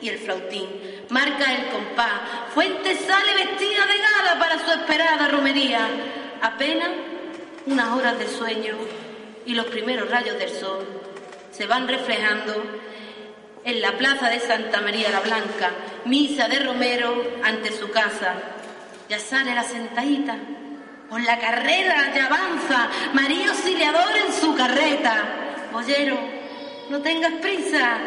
[0.00, 0.66] y el flautín.
[1.10, 2.20] Marca el compás.
[2.52, 5.88] Fuente sale vestida de gala para su esperada romería.
[6.42, 6.90] Apenas
[7.66, 8.74] unas horas de sueño
[9.46, 10.86] y los primeros rayos del sol
[11.52, 12.62] se van reflejando
[13.64, 15.70] en la plaza de Santa María la Blanca,
[16.04, 18.34] misa de Romero ante su casa.
[19.08, 20.36] Ya sale la sentadita,
[21.08, 25.24] por la carrera ya avanza, María Auxiliador en su carreta.
[25.72, 26.18] Boyero,
[26.88, 27.98] no tengas prisa,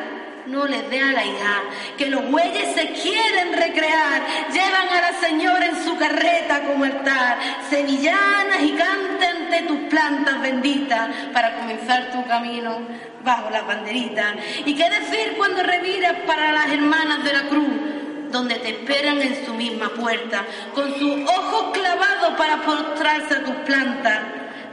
[0.48, 1.62] no les dé a la hija,
[1.98, 7.38] que los bueyes se quieren recrear, llevan a la señora en su carreta como altar,
[7.70, 12.80] sevillanas y cante ante tus plantas benditas para comenzar tu camino
[13.24, 14.36] bajo las banderitas.
[14.66, 17.94] ¿Y qué decir cuando reviras para las hermanas de la cruz?
[18.34, 20.44] donde te esperan en su misma puerta,
[20.74, 24.22] con sus ojos clavados para postrarse a tus plantas,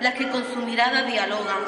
[0.00, 1.58] las que con su mirada dialogan,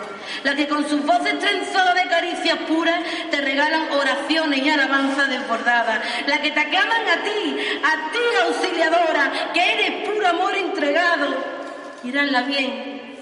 [0.43, 2.99] las que con sus voces trenzadas de caricias puras
[3.31, 9.53] te regalan oraciones y alabanzas desbordadas, las que te aclaman a ti, a ti auxiliadora,
[9.53, 11.29] que eres puro amor entregado.
[12.03, 13.17] Miradla bien,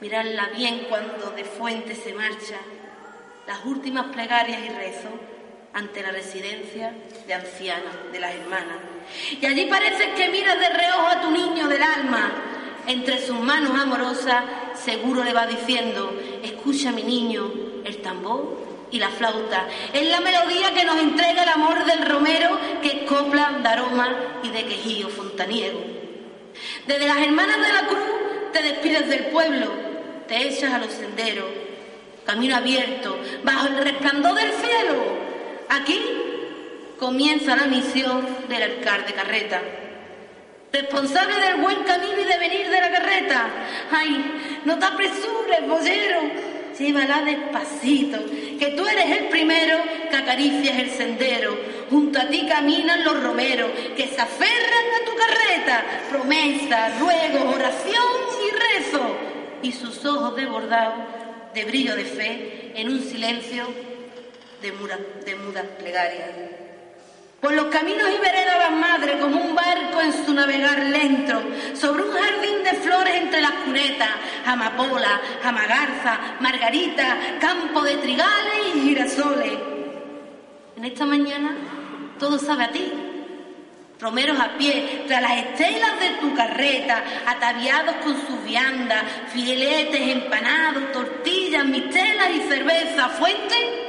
[0.00, 2.56] miradla bien cuando de fuente se marcha,
[3.46, 5.12] las últimas plegarias y rezos
[5.72, 6.94] ante la residencia
[7.26, 8.78] de ancianas, de las hermanas.
[9.40, 12.32] Y allí parece que miras de reojo a tu niño del alma.
[12.86, 17.50] Entre sus manos amorosas seguro le va diciendo, escucha mi niño,
[17.84, 19.66] el tambor y la flauta.
[19.92, 24.14] Es la melodía que nos entrega el amor del romero, que es copla de aroma
[24.42, 25.80] y de quejío fontaniego.
[26.86, 28.04] Desde las hermanas de la cruz
[28.52, 29.72] te despides del pueblo,
[30.28, 31.63] te echas a los senderos,
[32.24, 34.94] camino abierto, bajo el resplandor del cielo.
[35.68, 36.00] Aquí
[36.98, 39.60] comienza la misión del alcalde Carreta.
[40.72, 43.46] Responsable del buen camino y de venir de la carreta.
[43.92, 46.20] Ay, no te apresures, boyero.
[46.76, 48.18] Llévala despacito,
[48.58, 49.78] que tú eres el primero
[50.10, 51.56] que acaricias el sendero.
[51.88, 55.84] Junto a ti caminan los romeros que se aferran a tu carreta.
[56.10, 58.04] Promesa, ruego, oración
[58.42, 59.16] y rezo.
[59.62, 61.23] Y sus ojos desbordados
[61.54, 63.64] de brillo de fe en un silencio
[64.60, 66.30] de, mura, de mudas plegarias.
[67.40, 71.42] Por los caminos y veredas van madre como un barco en su navegar lento,
[71.74, 74.08] sobre un jardín de flores entre las cunetas,
[74.46, 79.58] amapola, amagarza, margarita, campo de trigales y girasoles.
[80.76, 81.54] En esta mañana
[82.18, 83.03] todo sabe a ti.
[84.00, 90.92] Romeros a pie, tras las estelas de tu carreta, ataviados con sus viandas, filetes empanados,
[90.92, 93.84] tortillas, mistelas y cerveza, fuente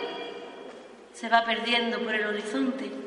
[1.14, 3.05] se va perdiendo por el horizonte.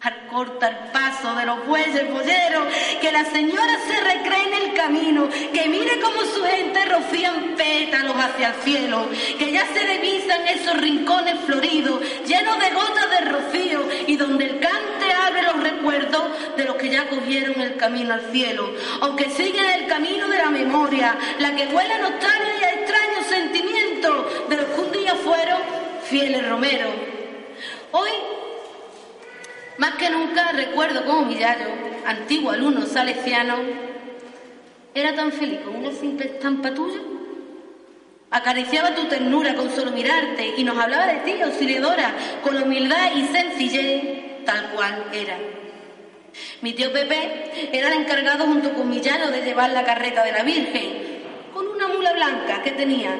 [0.00, 4.74] Al corta el paso de los bueyes polleros, que la señora se recree en el
[4.74, 10.46] camino, que mire como su gente rocían pétalos hacia el cielo, que ya se divisan
[10.46, 16.56] esos rincones floridos, llenos de gotas de rocío, y donde el cante abre los recuerdos
[16.56, 20.50] de los que ya cogieron el camino al cielo, aunque siguen el camino de la
[20.50, 25.16] memoria, la que huele a nostalgia y a extraños sentimientos de los que un día
[25.16, 25.60] fueron
[26.04, 26.92] fieles romeros.
[27.90, 28.10] Hoy
[29.78, 31.38] más que nunca recuerdo cómo mi
[32.04, 33.54] antiguo alumno salesiano,
[34.94, 37.00] era tan feliz con una simple estampa tuya.
[38.30, 42.12] Acariciaba tu ternura con solo mirarte y nos hablaba de ti, auxiliadora,
[42.42, 45.38] con humildad y sencillez, tal cual era.
[46.60, 50.42] Mi tío Pepe era el encargado junto con mi de llevar la carreta de la
[50.42, 51.22] Virgen,
[51.54, 53.18] con una mula blanca que tenía.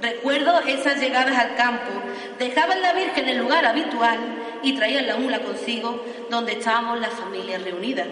[0.00, 1.90] Recuerdo esas llegadas al campo.
[2.38, 4.18] Dejaban la Virgen en el lugar habitual
[4.62, 8.06] y traían la mula consigo donde estábamos las familias reunidas.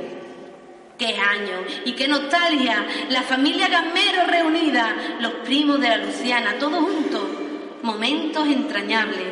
[0.98, 1.64] ¡Qué año!
[1.84, 2.86] ¡Y qué nostalgia!
[3.10, 7.22] La familia Gamero reunida, los primos de la Luciana, todos juntos.
[7.82, 9.26] Momentos entrañables.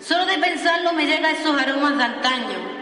[0.00, 2.74] Solo de pensarlo me llega esos aromas de antaño.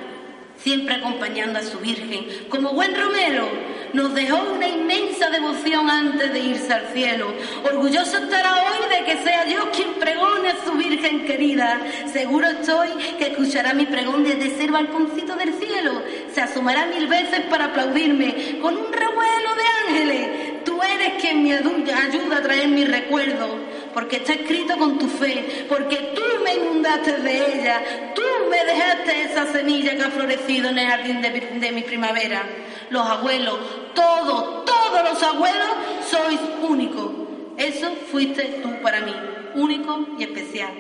[0.57, 2.47] Siempre acompañando a su Virgen.
[2.49, 3.49] Como buen Romero,
[3.93, 7.33] nos dejó una inmensa devoción antes de irse al cielo.
[7.65, 11.81] Orgulloso estará hoy de que sea yo quien pregone a su Virgen querida.
[12.13, 12.89] Seguro estoy
[13.19, 16.03] que escuchará mi pregón desde ese balconcito del cielo.
[16.33, 20.65] Se asomará mil veces para aplaudirme con un revuelo de ángeles.
[20.65, 23.59] Tú eres quien me ayuda a traer mi recuerdo,
[23.93, 27.83] porque está escrito con tu fe, porque tú me inundaste de ella,
[28.15, 32.43] tú me dejaste esa semilla que ha florecido en el jardín de mi primavera.
[32.91, 33.59] Los abuelos,
[33.95, 35.69] todos, todos los abuelos
[36.09, 37.11] sois únicos.
[37.57, 39.15] Eso fuiste tú para mí,
[39.55, 40.73] único y especial.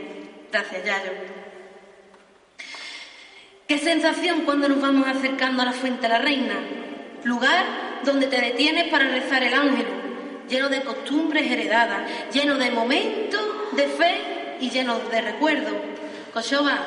[0.50, 1.12] Gracias, Yayo.
[3.66, 6.56] Qué sensación cuando nos vamos acercando a la fuente de la reina,
[7.24, 7.64] lugar
[8.04, 9.86] donde te detienes para rezar el ángel,
[10.48, 12.02] lleno de costumbres heredadas,
[12.32, 13.40] lleno de momentos
[13.72, 15.72] de fe y lleno de recuerdos.
[16.34, 16.78] Koshova,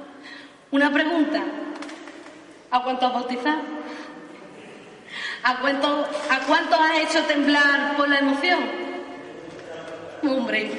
[0.72, 1.42] una pregunta.
[2.70, 3.62] ¿A cuánto has bautizado?
[5.42, 8.58] ¿A cuánto, ¿A cuánto has hecho temblar por la emoción?
[10.22, 10.70] Hombre,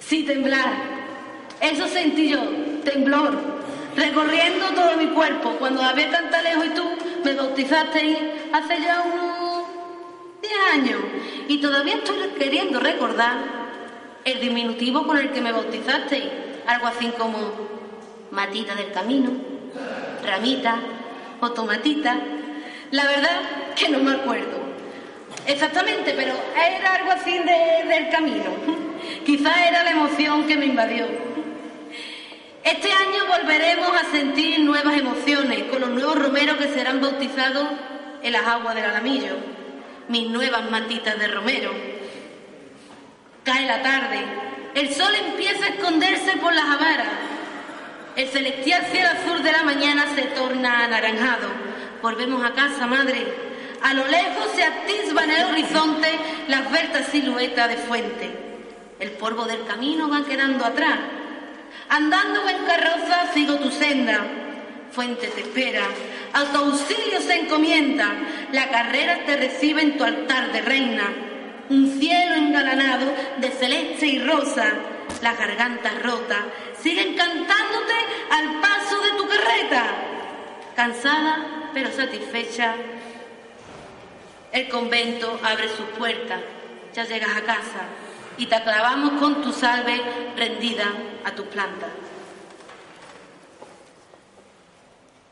[0.00, 0.72] sí temblar.
[1.60, 2.40] Eso sentí yo,
[2.84, 3.38] temblor,
[3.96, 5.56] recorriendo todo mi cuerpo.
[5.58, 6.84] Cuando había tanta lejos y tú
[7.24, 9.66] me bautizaste hace ya unos
[10.42, 11.00] 10 años.
[11.48, 13.38] Y todavía estoy queriendo recordar
[14.24, 16.62] el diminutivo con el que me bautizaste.
[16.66, 17.38] Algo así como
[18.30, 19.30] matita del camino,
[20.24, 20.78] ramita
[21.40, 22.33] o tomatita.
[22.90, 23.40] La verdad
[23.76, 24.62] que no me acuerdo.
[25.46, 28.50] Exactamente, pero era algo así de- del camino.
[29.26, 31.06] Quizá era la emoción que me invadió.
[32.62, 37.68] Este año volveremos a sentir nuevas emociones con los nuevos romeros que serán bautizados
[38.22, 39.36] en las aguas del Alamillo.
[40.08, 41.72] Mis nuevas matitas de romero.
[43.42, 44.18] Cae la tarde.
[44.74, 47.06] El sol empieza a esconderse por las avaras.
[48.16, 51.48] El celestial cielo azul de la mañana se torna anaranjado.
[52.04, 53.24] Volvemos a casa, madre.
[53.80, 56.08] A lo lejos se atisba en el horizonte
[56.48, 58.30] la esbelta silueta de fuente.
[59.00, 60.98] El polvo del camino va quedando atrás.
[61.88, 64.20] Andando en carroza sigo tu senda.
[64.92, 65.86] Fuente te espera.
[66.34, 68.12] A tu auxilio se encomienda.
[68.52, 71.10] La carrera te recibe en tu altar de reina.
[71.70, 74.74] Un cielo engalanado de celeste y rosa.
[75.22, 76.44] Las gargantas rotas
[76.82, 77.94] siguen cantándote
[78.30, 79.86] al paso de tu carreta.
[80.76, 82.76] Cansada pero satisfecha,
[84.52, 86.40] el convento abre sus puertas.
[86.94, 87.82] Ya llegas a casa
[88.38, 90.00] y te aclavamos con tu salve
[90.36, 90.86] rendida
[91.24, 91.90] a tus plantas.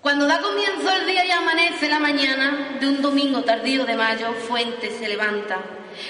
[0.00, 4.32] Cuando da comienzo el día y amanece la mañana de un domingo tardío de mayo,
[4.32, 5.58] Fuente se levanta.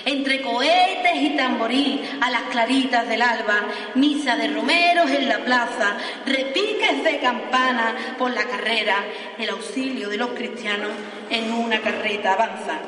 [0.04, 3.62] Entre cohetes y tamboril a las claritas del alba,
[3.94, 9.04] misa de romeros en la plaza, repiques de campana por la carrera,
[9.38, 10.90] el auxilio de los cristianos
[11.30, 12.78] en una carreta avanza.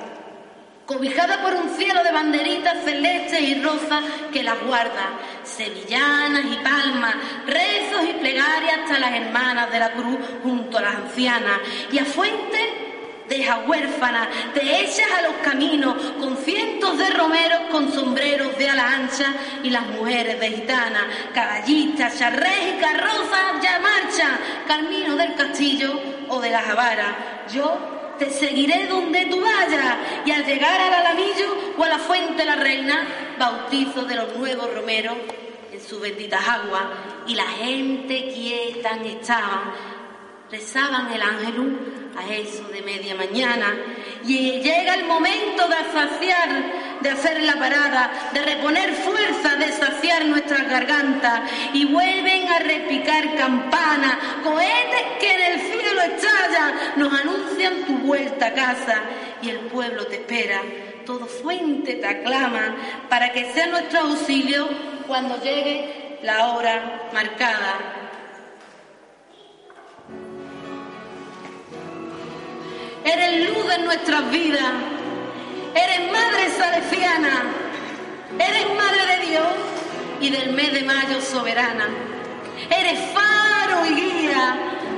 [0.87, 7.15] Cobijada por un cielo de banderitas celestes y rosas que las guarda, sevillanas y palmas,
[7.47, 12.05] rezos y plegarias hasta las hermanas de la cruz junto a las ancianas, y a
[12.05, 12.84] fuente
[13.39, 18.95] deja huérfanas, te echas a los caminos con cientos de romeros con sombreros de ala
[18.95, 26.01] ancha y las mujeres de gitana, caballistas, charrés y carrozas ya marchan, camino del castillo
[26.29, 27.45] o de la javara.
[27.53, 32.37] Yo te seguiré donde tú vayas y al llegar al alamillo o a la fuente
[32.37, 35.17] de la reina, bautizo de los nuevos romeros
[35.73, 36.85] en sus benditas aguas
[37.27, 39.75] y la gente quieta estaba
[40.55, 41.73] rezaban el ángelus
[42.17, 43.75] a eso de media mañana
[44.25, 50.25] y llega el momento de saciar, de hacer la parada, de reponer fuerza, de saciar
[50.27, 57.85] nuestras gargantas y vuelven a repicar campanas, cohetes que en el cielo estallan, nos anuncian
[57.87, 59.03] tu vuelta a casa
[59.43, 60.63] y el pueblo te espera.
[61.05, 62.77] Todo fuente te aclama
[63.09, 64.69] para que sea nuestro auxilio
[65.09, 68.04] cuando llegue la hora marcada.
[73.05, 74.73] Eres luz en nuestras vidas.
[75.75, 77.43] Eres madre salesiana.
[78.39, 79.47] Eres madre de Dios
[80.23, 81.87] y del mes de mayo soberana.
[82.71, 84.57] Eres faro y guía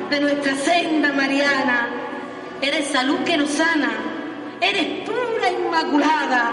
[0.08, 1.88] de nuestra senda mariana.
[2.62, 3.90] Eres salud que nos sana.
[4.60, 6.52] Eres pura inmaculada.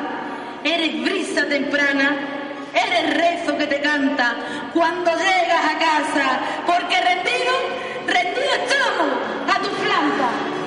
[0.64, 2.18] Eres brisa temprana.
[2.74, 4.36] Eres rezo que te canta
[4.74, 6.40] cuando llegas a casa.
[6.66, 7.54] Porque rendido,
[8.08, 10.63] rendido estamos a tu planta.